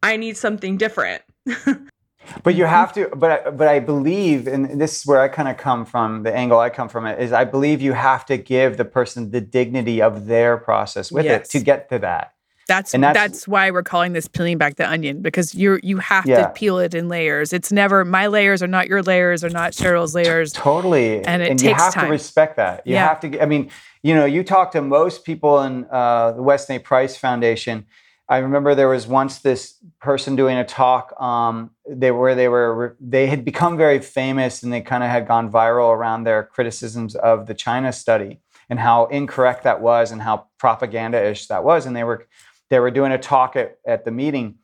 [0.05, 1.21] i need something different
[2.43, 5.47] But you have to, but I- but I believe, and this is where I kind
[5.47, 6.23] of come from.
[6.23, 9.31] The angle I come from it is I believe you have to give the person
[9.31, 11.47] the dignity of their process with Yes.
[11.47, 12.31] it to get to that.
[12.67, 15.97] That's, And that's that's- why we're calling this peeling back the onion because you you
[15.99, 16.41] have Yeah.
[16.41, 17.53] to peel it in layers.
[17.53, 20.51] It's never my layers are not your layers are not Cheryl's layers.
[20.51, 22.05] Totally, And it you takes have time.
[22.05, 22.81] to respect that.
[22.85, 23.07] You Yeah.
[23.07, 23.39] have to.
[23.39, 23.69] I mean,
[24.01, 26.79] you know, you talk to most people in uh, the Weston A.
[26.79, 27.85] Price Foundation.
[28.27, 31.19] I remember there was once this person doing a talk.
[31.21, 35.27] Um, they where they were they had become very famous and they kind of had
[35.27, 40.21] gone viral around their criticisms of the China study and how incorrect that was and
[40.21, 41.85] how propaganda-ish that was.
[41.85, 42.27] And they were
[42.69, 44.55] they were doing a talk at, at the meeting,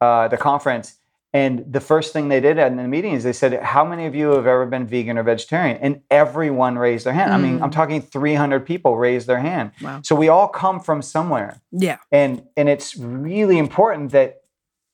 [0.00, 0.96] uh, the conference,
[1.32, 4.14] and the first thing they did in the meeting is they said, How many of
[4.14, 5.76] you have ever been vegan or vegetarian?
[5.76, 7.32] And everyone raised their hand.
[7.32, 7.62] I mean, Mm.
[7.62, 9.70] I'm talking 300 people raised their hand.
[9.80, 10.00] Wow.
[10.02, 11.60] So we all come from somewhere.
[11.70, 11.98] Yeah.
[12.10, 14.38] And, and it's really important that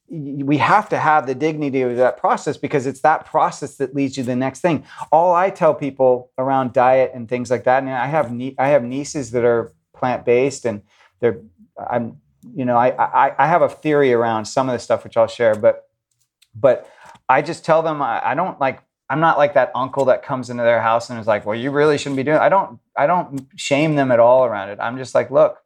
[0.08, 4.16] we have to have the dignity of that process because it's that process that leads
[4.16, 4.84] you to the next thing.
[5.10, 8.68] All I tell people around diet and things like that, and I have nie- I
[8.68, 10.82] have nieces that are plant based, and
[11.20, 11.40] they're
[11.90, 12.20] I'm
[12.54, 15.26] you know I, I I have a theory around some of the stuff which I'll
[15.26, 15.85] share, but
[16.60, 16.90] but
[17.28, 20.50] I just tell them I, I don't like I'm not like that uncle that comes
[20.50, 22.38] into their house and is like, well, you really shouldn't be doing.
[22.38, 24.78] I don't I don't shame them at all around it.
[24.80, 25.58] I'm just like, look,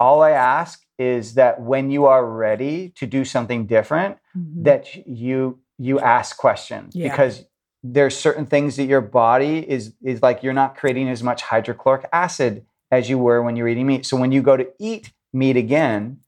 [0.00, 4.64] all I ask is that when you are ready to do something different, Mhm.
[4.64, 7.10] that you you ask questions Yeah.
[7.10, 7.44] because
[7.82, 12.06] there's certain things that your body is is like you're not creating as much hydrochloric
[12.12, 14.06] acid as you were when you're eating meat.
[14.06, 16.20] So when you go to eat meat again,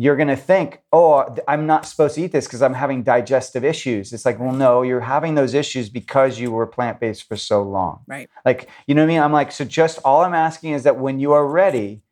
[0.00, 3.64] you're going to think, oh, I'm not supposed to eat this because I'm having digestive
[3.64, 4.12] issues.
[4.12, 7.62] It's like, well, no, you're having those issues because you were plant based for so
[7.62, 8.02] long.
[8.06, 8.30] Right.
[8.44, 9.20] Like, you know what I mean?
[9.20, 12.02] I'm like, so just all I'm asking is that when you are ready,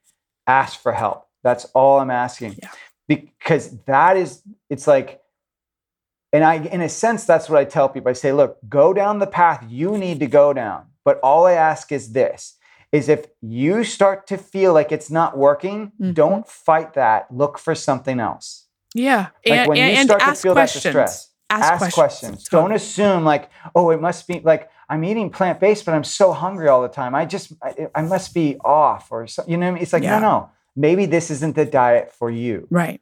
[0.48, 1.28] ask for help.
[1.44, 2.58] That's all I'm asking.
[2.60, 2.70] Yeah.
[3.06, 5.22] Because that is, it's like,
[6.32, 8.10] and I, in a sense, that's what I tell people.
[8.10, 10.86] I say, look, go down the path you need to go down.
[11.04, 12.55] But all I ask is this
[12.92, 16.14] is if you start to feel like it's not working, Mhm.
[16.14, 17.26] don't fight that.
[17.30, 18.66] Look for something else.
[18.94, 19.28] Yeah.
[19.44, 20.82] Like and when and, you start to ask feel that questions.
[20.84, 21.94] distress, Ask, ask questions.
[21.94, 22.44] questions.
[22.44, 22.62] Totally.
[22.68, 26.32] Don't assume like, oh, it must be like I'm eating plant based, but I'm so
[26.32, 27.14] hungry all the time.
[27.14, 29.66] I just I, I must be off or so, you know.
[29.66, 29.82] What I mean?
[29.82, 30.18] It's like Yeah.
[30.20, 30.50] no, no.
[30.76, 32.66] Maybe this isn't the diet for you.
[32.70, 33.00] Right.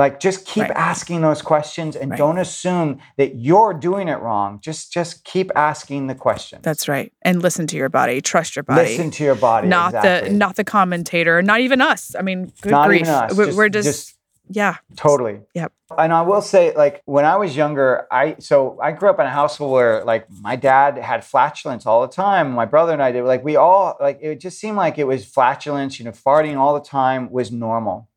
[0.00, 0.70] Like just keep Right.
[0.74, 2.16] asking those questions and Right.
[2.18, 4.58] don't assume that you're doing it wrong.
[4.62, 6.62] Just just keep asking the questions.
[6.62, 7.12] That's right.
[7.22, 8.20] And listen to your body.
[8.20, 8.80] Trust your body.
[8.88, 9.68] Listen to your body.
[9.68, 10.30] not exactly.
[10.30, 11.42] the not the commentator.
[11.42, 12.16] Not even us.
[12.18, 13.02] I mean, good Not grief.
[13.02, 13.34] even us.
[13.36, 14.14] We're, Just- we're just,
[14.48, 14.76] yeah.
[14.96, 15.40] Totally.
[15.54, 15.70] Yep.
[15.98, 19.26] And I will say, like, when I was younger, I so I grew up in
[19.26, 22.52] a household where like my dad had flatulence all the time.
[22.52, 23.24] My brother and I did.
[23.24, 26.74] Like we all like it just seemed like it was flatulence, you know, farting all
[26.74, 28.08] the time was normal.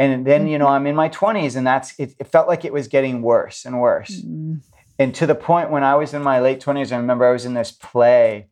[0.00, 0.74] And then, you know, Mm-hmm.
[0.74, 3.80] I'm in my 20s and that's it, it felt like it was getting worse and
[3.80, 4.22] worse.
[4.22, 4.60] Mm,
[4.98, 7.44] And to the point when I was in my late 20s, I remember I was
[7.44, 8.48] in this play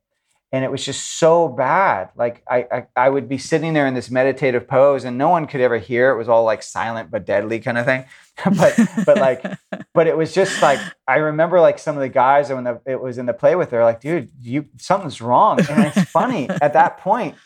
[0.53, 2.11] and it was just so bad.
[2.17, 5.47] Like I, I, I would be sitting there in this meditative pose and no one
[5.47, 6.11] could ever hear.
[6.11, 8.05] It was all like silent but deadly kind of thing.
[8.59, 9.43] but but like
[9.95, 13.01] but it was just like I remember like some of the guys when the, it
[13.01, 15.61] was in the play with they're like, dude, you something's wrong.
[15.71, 17.37] And it's funny at that point,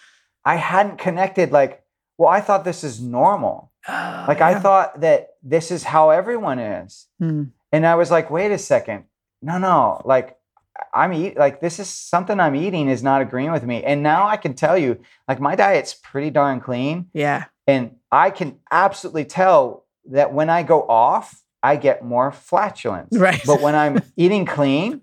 [0.44, 1.84] I hadn't connected like,
[2.18, 3.71] well, I thought this is normal.
[3.88, 7.06] Oh, Like I thought that this is how everyone is.
[7.20, 7.50] Mm.
[7.72, 9.04] And I was like, wait a second.
[9.40, 10.00] No, no.
[10.04, 10.36] Like
[10.94, 13.82] I'm eat like this is something I'm eating is not agreeing with me.
[13.84, 17.08] And now I can tell you, like my diet's pretty darn clean.
[17.12, 17.44] yeah.
[17.66, 23.16] And I can absolutely tell that when I go off, I get more flatulence.
[23.16, 23.40] Right.
[23.46, 25.02] But when I'm eating clean,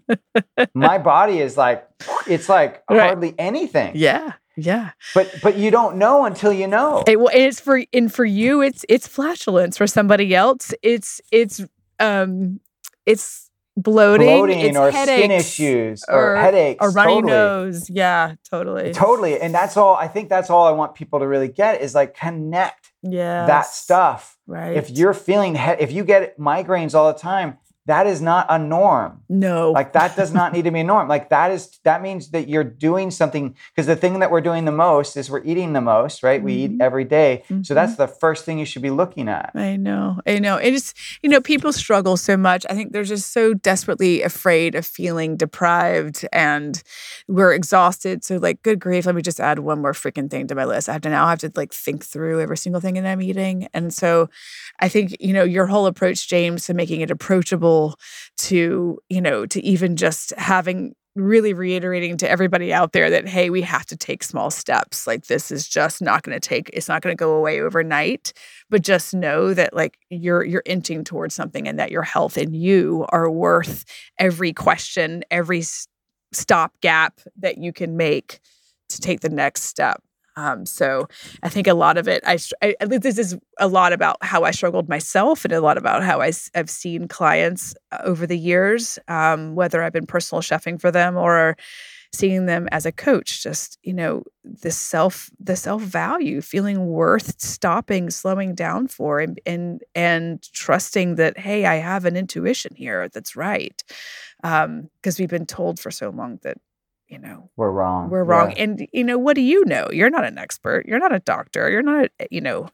[0.73, 1.87] my body is like,
[2.27, 2.99] it's like Right.
[2.99, 3.93] hardly anything.
[3.95, 4.33] Yeah.
[4.65, 4.91] Yeah.
[5.13, 7.03] But but you don't know until you know.
[7.07, 9.77] It, well, and it's for and for you, it's it's flatulence.
[9.77, 11.61] For somebody else, it's it's
[11.99, 12.59] um
[13.05, 16.79] it's bloating, Bloating it's or skin issues or, or- headaches.
[16.81, 17.31] or runny totally.
[17.31, 17.89] nose.
[17.89, 18.91] Yeah, totally.
[18.93, 19.39] Totally.
[19.39, 22.13] And that's all I think that's all I want people to really get is like
[22.13, 23.45] connect Yeah.
[23.45, 24.37] that stuff.
[24.47, 24.75] Right.
[24.75, 28.59] If you're feeling he- if you get migraines all the time, that is not a
[28.59, 29.21] norm.
[29.29, 29.71] no.
[29.71, 31.07] Like that does not need to be a norm.
[31.07, 34.65] Like that is that means that you're doing something because the thing that we're doing
[34.65, 36.41] the most is we're eating the most, right?
[36.43, 36.81] We eat Mhm.
[36.81, 37.43] every day.
[37.47, 37.67] So Mhm.
[37.75, 39.51] that's the first thing you should be looking at.
[39.55, 40.19] I know.
[40.27, 40.57] I know.
[40.57, 42.65] It is, you know, people struggle so much.
[42.69, 46.83] I think they're just so desperately afraid of feeling deprived and
[47.27, 48.23] we're exhausted.
[48.23, 50.89] So, like, good grief, let me just add one more freaking thing to my list.
[50.89, 53.67] I have to now have to like think through every single thing that I'm eating.
[53.73, 54.29] And so
[54.79, 57.78] I think, you know, your whole approach, James, to making it approachable
[58.37, 63.49] to, you know, to even just having really reiterating to everybody out there that hey
[63.49, 65.07] we have to take small steps.
[65.07, 68.33] Like this is just not going to take it's not going to go away overnight.
[68.69, 72.55] But just know that like you're you're inching towards something and that your health and
[72.55, 73.85] you are worth
[74.17, 75.63] every question every
[76.31, 78.39] stop gap that you can make
[78.89, 80.01] to take the next step
[80.39, 81.07] um, so
[81.43, 84.51] i think a lot of it I, I this is a lot about how i
[84.51, 88.99] struggled myself and a lot about how I, have seen clients uh, over the years
[89.07, 91.57] um, whether i've been personal chefing for them or
[92.11, 97.39] seeing them as a coach just you know the self the self value feeling worth
[97.39, 103.07] stopping slowing down for and and and trusting that hey i have an intuition here
[103.09, 103.83] that's right.
[104.43, 106.57] Um because we've been told for so long that
[107.09, 108.09] you know We're wrong.
[108.09, 108.63] we're wrong Yeah.
[108.63, 111.69] and you know what do you know you're not an expert you're not a doctor
[111.69, 112.69] you're not a, you know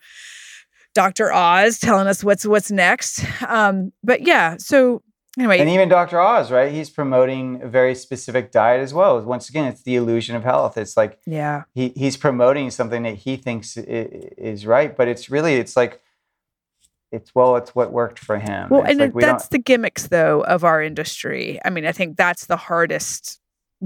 [0.93, 5.01] dr oz telling us what's what's next um but yeah so
[5.37, 6.19] anyway And even Dr.
[6.21, 6.71] Oz, right?
[6.71, 9.19] He's promoting a very specific diet as well.
[9.21, 10.77] Once again, it's the illusion of health.
[10.77, 15.55] It's like yeah he, he's promoting something that he thinks is right, but it's really
[15.55, 16.01] it's like
[17.11, 18.69] it's well, it's what worked for him.
[18.69, 21.59] Well, It's and like we that's the gimmicks, though, of our industry.
[21.63, 23.39] I mean, I think that's the hardest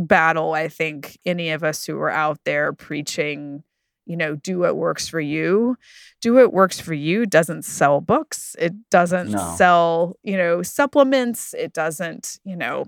[0.06, 0.54] battle.
[0.54, 3.64] I think any of us who are out there preaching,
[4.06, 5.78] you know, do what works for you.
[6.22, 8.56] Do what works for you doesn't sell books.
[8.60, 9.54] It doesn't No.
[9.58, 11.54] sell, you know, supplements.
[11.54, 12.86] It doesn't, you know.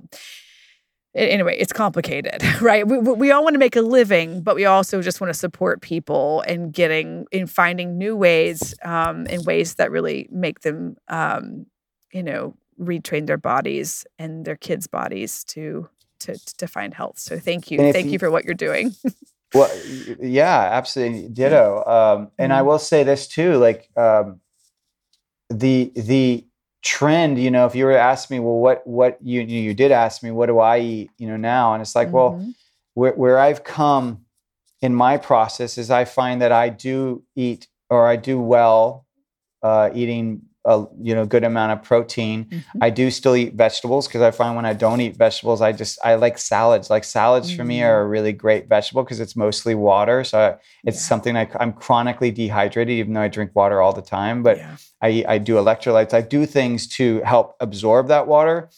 [1.15, 2.87] a- Anyway, it's complicated, right?
[2.87, 5.37] We, we we all want to make a living, but we also just want to
[5.39, 10.95] support people and getting in finding new ways, um, in ways that really make them,
[11.07, 11.65] um,
[12.13, 15.87] you know, retrain their bodies and their kids' bodies to
[16.21, 17.19] to to find health.
[17.19, 18.95] So thank you, thank you- you for what you're doing.
[19.53, 19.69] Well,
[20.21, 21.83] yeah, absolutely, ditto.
[21.85, 22.65] Um, and I Mhm.
[22.67, 24.39] will say this too: like, um,
[25.49, 26.45] the the
[26.83, 29.91] trend, you know, if you were to ask me, well, what what you you did
[29.91, 32.53] ask me, what do I eat, you know, now, and it's like, well, Mhm.
[32.93, 34.25] where where I've come
[34.81, 39.05] in my process is I find that I do eat or I do well
[39.61, 42.45] uh, eating a you know good amount of protein.
[42.45, 42.63] Mhm.
[42.81, 45.97] I do still eat vegetables because I find when I don't eat vegetables, I just
[46.03, 46.89] I like salads.
[46.89, 47.85] Like salads for me Mm.
[47.87, 50.23] are a really great vegetable because it's mostly water.
[50.23, 50.49] So I,
[50.83, 51.09] it's Yeah.
[51.09, 54.43] something I, I'm chronically dehydrated, even though I drink water all the time.
[54.43, 54.75] But Yeah.
[55.01, 56.13] I, I do electrolytes.
[56.13, 58.69] I do things to help absorb that water.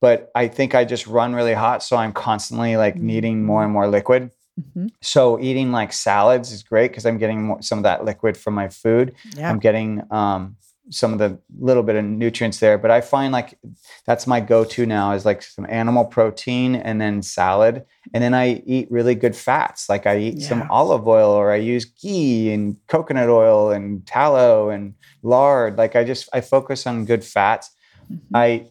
[0.00, 3.72] But I think I just run really hot, so I'm constantly like needing more and
[3.72, 4.30] more liquid.
[4.60, 4.90] Mhm.
[5.00, 8.54] So eating like salads is great because I'm getting more, some of that liquid from
[8.54, 9.14] my food.
[9.36, 9.48] Yeah.
[9.48, 10.56] I'm getting um,
[10.90, 12.76] some of the little bit of nutrients there.
[12.78, 13.58] But I find like
[14.06, 18.62] that's my go-to now is like some animal protein and then salad, and then I
[18.66, 19.88] eat really good fats.
[19.88, 24.70] Like I eat some olive oil or I use ghee and coconut oil and tallow
[24.70, 25.78] and lard.
[25.78, 27.70] Like I just I focus on good fats.
[28.10, 28.18] Mhm.
[28.34, 28.66] I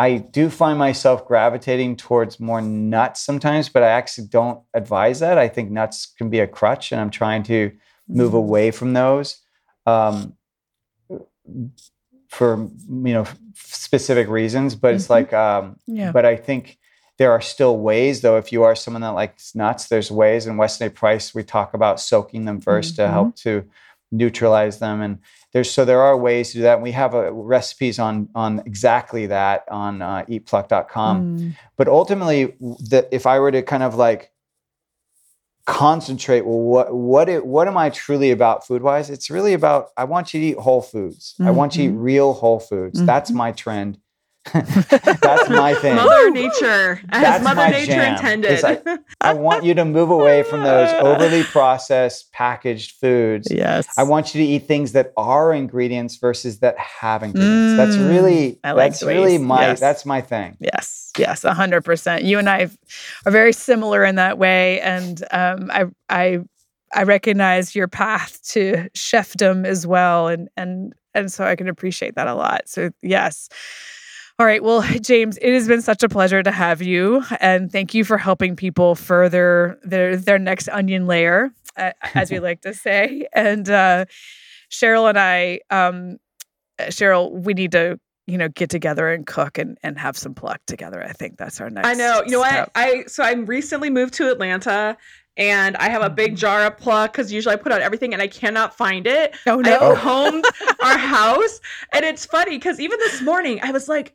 [0.00, 5.38] I do find myself gravitating towards more nuts sometimes, but I actually don't advise that.
[5.38, 7.72] I think nuts can be a crutch, and I'm trying to
[8.08, 8.36] move Mhm.
[8.36, 9.38] away from those
[9.86, 10.34] um,
[12.28, 14.74] for you know specific reasons.
[14.74, 15.10] But it's Mhm.
[15.10, 16.12] like, um, Yeah.
[16.12, 16.78] but I think
[17.18, 18.36] there are still ways, though.
[18.36, 20.46] If you are someone that likes nuts, there's ways.
[20.46, 20.90] In Weston A.
[20.90, 23.10] Price, we talk about soaking them 1st to Mhm.
[23.10, 23.64] help to
[24.10, 25.18] neutralize them, and
[25.52, 26.74] there's so there are ways to do that.
[26.74, 31.52] And we have uh, recipes on on exactly that on uh, eatpluck.com Mm.
[31.76, 34.30] but ultimately the, if i were to kind of like
[35.68, 39.88] concentrate well what what it, what am i truly about food wise it's really about
[39.98, 42.02] i want you to eat whole foods i want you to eat Mhm.
[42.02, 43.34] real whole foods that's Mhm.
[43.34, 43.98] my trend
[44.54, 48.14] that's my thing Mother Nature, as That's Mother Nature jam.
[48.14, 48.62] intended.
[48.62, 48.86] Like-
[49.20, 53.86] i want you to move away from those overly processed packaged foods Yes.
[53.98, 57.76] I want you to eat things that are ingredients versus that have ingredients.
[57.76, 59.80] that's Mm, really I like that's the way you really my yes.
[59.80, 60.56] that's my thing.
[60.60, 62.22] Yes, yes, a hundred percent.
[62.24, 62.70] You and I
[63.26, 66.38] are very similar in that way, and um, I, I,
[66.94, 72.14] I recognize your path to chefdom as well, and and and so I can appreciate
[72.14, 72.68] that a lot.
[72.68, 73.48] So yes.
[74.38, 74.62] All right.
[74.62, 78.18] Well, James, it has been such a pleasure to have you, and thank you for
[78.18, 83.26] helping people further their their next onion layer, uh, as we like to say.
[83.32, 84.04] And uh,
[84.70, 86.18] Cheryl and I, um,
[86.82, 87.98] Cheryl, we need to
[88.28, 91.02] you know get together and cook and and have some pluck together.
[91.02, 91.88] I think that's our next.
[91.88, 92.22] I know.
[92.24, 92.52] You know what?
[92.52, 92.70] step.
[92.76, 94.96] I so I recently moved to Atlanta
[95.36, 96.38] and I have a big Mhm.
[96.38, 99.34] jar of pluck because usually I put out everything and I cannot find it.
[99.48, 99.96] Oh I no.
[99.96, 100.44] combed
[100.84, 101.58] our house
[101.92, 104.14] and it's funny because even this morning I was like,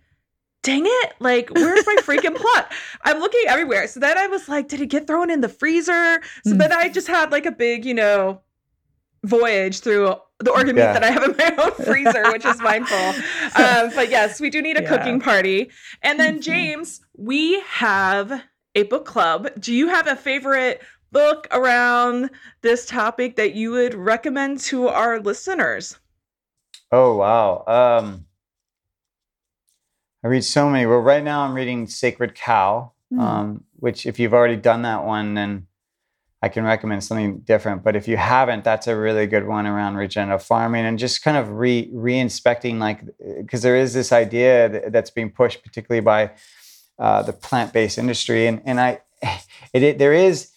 [0.64, 2.73] dang it, like where's my freaking pluck
[3.03, 3.88] I'm looking everywhere.
[3.88, 6.22] So then I was like, did it get thrown in the freezer?
[6.44, 6.57] So Mm.
[6.60, 8.41] then I just had like a big, you know,
[9.26, 13.15] voyage through the organ meat that I have in my own freezer, which is mindful.
[13.56, 14.90] Um, but yes, we do need a Yeah.
[14.90, 15.69] cooking party.
[16.02, 16.41] And then, Mhm.
[16.41, 18.44] James, we have
[18.76, 19.49] a book club.
[19.60, 20.81] Do you have a favorite
[21.11, 22.31] book around
[22.61, 25.99] this topic that you would recommend to our listeners?
[26.91, 27.64] Oh wow.
[27.68, 28.26] Um
[30.23, 30.85] I read so many.
[30.85, 33.19] Well, right now I'm reading Sacred Cow, Hmm.
[33.19, 35.67] um, which if you've already done that one, then
[36.41, 37.83] I can recommend something different.
[37.83, 41.37] But if you haven't, that's a really good one around regenerative farming and just kind
[41.37, 43.01] of re re-inspecting, like
[43.37, 46.31] because there is this idea that, that's being pushed, particularly by
[46.99, 49.01] uh, the plant-based industry, and and I,
[49.73, 50.52] it, it there is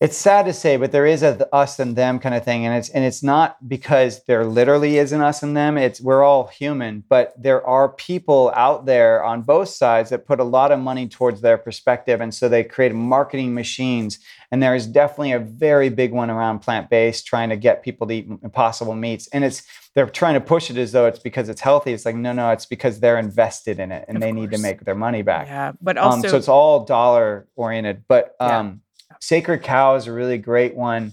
[0.00, 2.64] it's sad to say, but there is a the us and them kind of thing,
[2.64, 5.76] and it's and it's not because there literally is an us and them.
[5.76, 10.40] It's we're all human, but there are people out there on both sides that put
[10.40, 14.18] a lot of money towards their perspective, and so they create marketing machines.
[14.52, 18.06] And there is definitely a very big one around plant based, trying to get people
[18.06, 19.62] to eat impossible meats, and it's
[19.94, 21.92] they're trying to push it as though it's because it's healthy.
[21.92, 24.58] It's like no, no, it's because they're invested in it and Of they need to
[24.58, 25.46] make their money back.
[25.46, 28.04] Yeah, but Um, also so it's all dollar oriented.
[28.08, 28.72] But Yeah.
[29.20, 31.12] Sacred Cow is a really great one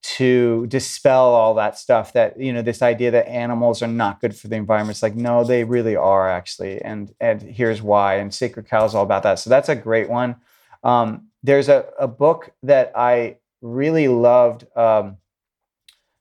[0.00, 4.34] to dispel all that stuff that, you know, this idea that animals are not good
[4.34, 4.94] for the environment.
[4.96, 6.80] It's like, no, they really are actually.
[6.82, 8.16] And and here's why.
[8.16, 9.38] And Sacred Cow is all about that.
[9.38, 10.36] So that's a great one.
[10.84, 15.18] Um, there's a, a book that I really loved um,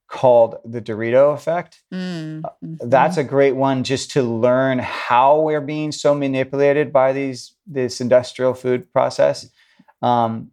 [0.07, 2.77] called The Dorito Effect Mm, mhm.
[2.89, 7.99] that's a great one just to learn how we're being so manipulated by these this
[7.99, 9.49] industrial food process
[10.01, 10.49] um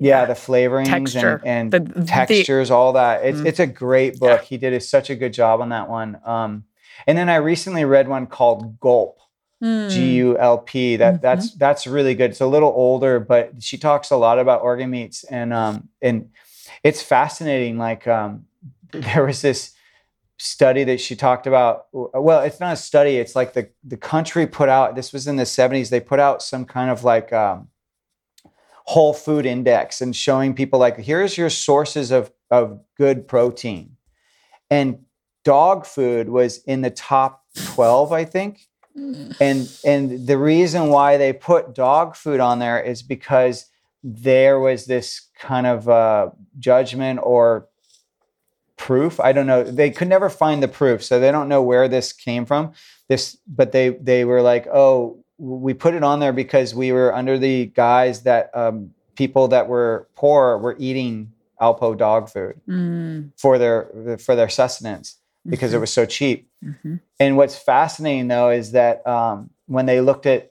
[0.00, 1.40] yeah, the flavorings Texture.
[1.44, 3.46] and, The- and the- textures all that it's Mm.
[3.46, 6.64] it's a great book he did a, such a good job on that one um
[7.06, 9.18] and then i recently read one called gulp
[9.62, 9.90] Mm.
[9.90, 11.20] g-u-l-p that Mhm.
[11.20, 14.90] that's that's really good it's a little older but she talks a lot about organ
[14.90, 16.30] meats and um and
[16.82, 18.46] it's fascinating like um
[18.92, 19.72] there was this
[20.38, 21.86] study that she talked about.
[21.92, 23.16] Well, it's not a study.
[23.18, 24.96] It's like the the country put out.
[24.96, 25.88] This was in the '70s.
[25.88, 27.68] They put out some kind of like um,
[28.92, 33.96] whole food index and showing people like here's your sources of of good protein,
[34.70, 34.98] and
[35.44, 37.42] dog food was in the top
[37.74, 38.60] 12, I think.
[39.40, 43.66] And and the reason why they put dog food on there is because
[44.04, 47.68] there was this kind of uh, judgment or
[48.76, 49.18] proof.
[49.20, 49.62] I don't know.
[49.62, 52.72] They could never find the proof, so they don't know where this came from.
[53.08, 57.14] This, but they they were like, oh, we put it on there because we were
[57.14, 63.30] under the guise that um, people that were poor were eating Alpo dog food Mm.
[63.38, 65.80] for their for their sustenance because it Mhm.
[65.80, 66.48] was so cheap.
[66.64, 67.00] Mhm.
[67.20, 70.50] And what's fascinating though is that um, when they looked at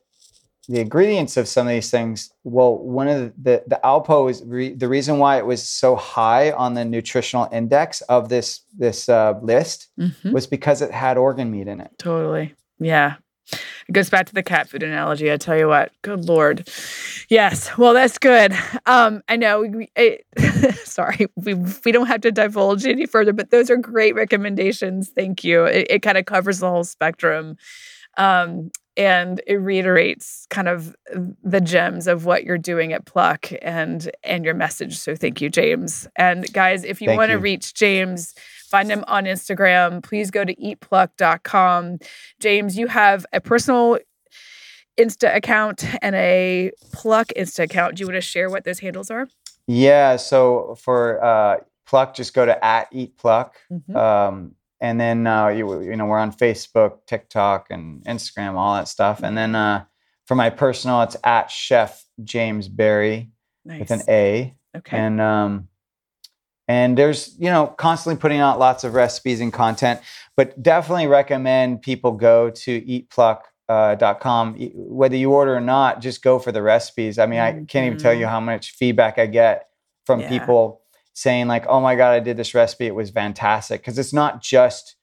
[0.69, 4.41] the ingredients of some of these things, well, one of the the, the Alpo is
[4.45, 9.09] re- the reason why it was so high on the nutritional index of this this
[9.09, 10.31] uh, list Mhm.
[10.31, 11.91] was because it had organ meat in it.
[11.97, 12.55] Totally.
[12.79, 13.15] Yeah.
[13.51, 15.31] It goes back to the cat food analogy.
[15.31, 15.91] I tell you what.
[16.01, 16.69] Good lord.
[17.29, 17.77] Yes.
[17.77, 18.53] Well, that's good.
[18.85, 19.61] Um, I know.
[19.61, 20.25] We, it,
[20.83, 25.09] sorry, we we don't have to divulge any further, but those are great recommendations.
[25.09, 25.65] Thank you.
[25.65, 27.57] It, it kind of covers the whole spectrum,
[28.17, 30.95] um, and it reiterates kind of
[31.43, 34.97] the gems of what you're doing at Pluck and and your message.
[34.97, 36.07] So thank you, James.
[36.15, 38.35] And guys, if you want to reach James,
[38.71, 40.01] find him on Instagram.
[40.01, 41.99] Please go to eatpluck.com.
[42.39, 43.99] James, you have a personal
[44.99, 47.95] Insta account and a Pluck Insta account.
[47.95, 49.27] Do you want to share what those handles are?
[49.67, 50.15] Yeah.
[50.15, 53.57] So for uh, pluck, just go to at eat pluck.
[53.71, 53.95] Mhm.
[53.95, 58.87] Um, and then uh, you you know we're on Facebook, TikTok, and Instagram, all that
[58.87, 59.21] stuff.
[59.23, 59.85] And then uh,
[60.25, 63.29] for my personal, it's at Chef James Barry
[63.63, 63.79] Nice.
[63.81, 64.55] with an A.
[64.77, 64.97] okay.
[64.97, 65.67] And um,
[66.67, 69.99] and there's you know constantly putting out lots of recipes and content,
[70.37, 73.41] but definitely recommend people go to eatpluck.
[73.69, 73.95] Uh,
[74.73, 77.97] whether you order or not just go for the recipes i mean i can't even
[77.97, 78.29] tell you Mhm.
[78.29, 79.69] how much feedback i get
[80.05, 80.27] from Yeah.
[80.27, 80.81] people
[81.13, 84.41] saying like oh my god i did this recipe it was fantastic because it's not
[84.41, 84.97] just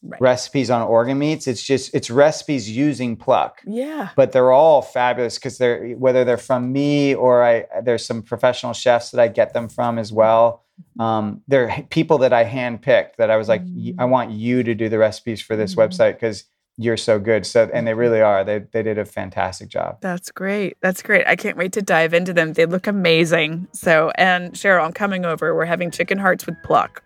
[0.00, 0.20] Right.
[0.20, 4.10] recipes on organ meats it's just it's recipes using pluck yeah.
[4.14, 8.72] but they're all fabulous because they're whether they're from me or i there's some professional
[8.72, 10.62] chefs that i get them from as well
[11.00, 14.72] um, they're people that i handpicked that i was like "Y- i want you to
[14.72, 15.88] do the recipes for this Mhm.
[15.88, 16.44] website because
[16.76, 20.30] you're so good so and they really are they, they did a fantastic job That's
[20.30, 20.76] great.
[20.80, 21.26] That's great.
[21.26, 22.52] I can't wait to dive into them.
[22.52, 23.66] They look amazing.
[23.72, 25.56] So, and Cheryl, I'm coming over.
[25.56, 27.02] We're having chicken hearts with Pluck.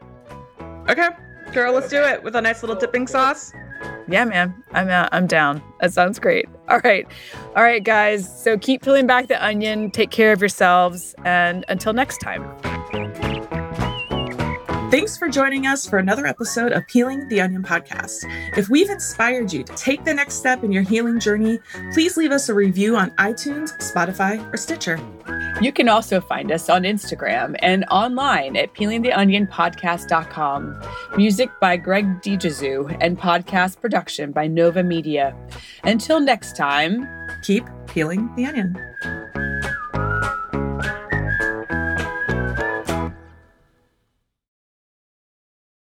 [0.90, 1.08] Okay,
[1.52, 3.52] girl, let's do it with a nice little dipping sauce.
[4.08, 4.62] Yeah, man.
[4.72, 5.62] I'm uh, I'm down.
[5.80, 6.48] That sounds great.
[6.68, 7.06] All right.
[7.56, 8.42] All right, guys.
[8.42, 9.90] So keep peeling back the onion.
[9.90, 11.14] Take care of yourselves.
[11.24, 12.44] And until next time.
[14.90, 18.24] Thanks for joining us for another episode of Peeling the Onion podcast.
[18.58, 21.60] If we've inspired you to take the next step in your healing journey,
[21.94, 24.98] please leave us a review on iTunes, Spotify, or Stitcher.
[25.60, 30.82] You can also find us on Instagram and online at peelingtheonionpodcast.com.
[31.16, 35.36] Music by Greg DiGezu and podcast production by Nova Media.
[35.84, 37.08] Until next time.
[37.42, 39.21] Keep peeling the onion.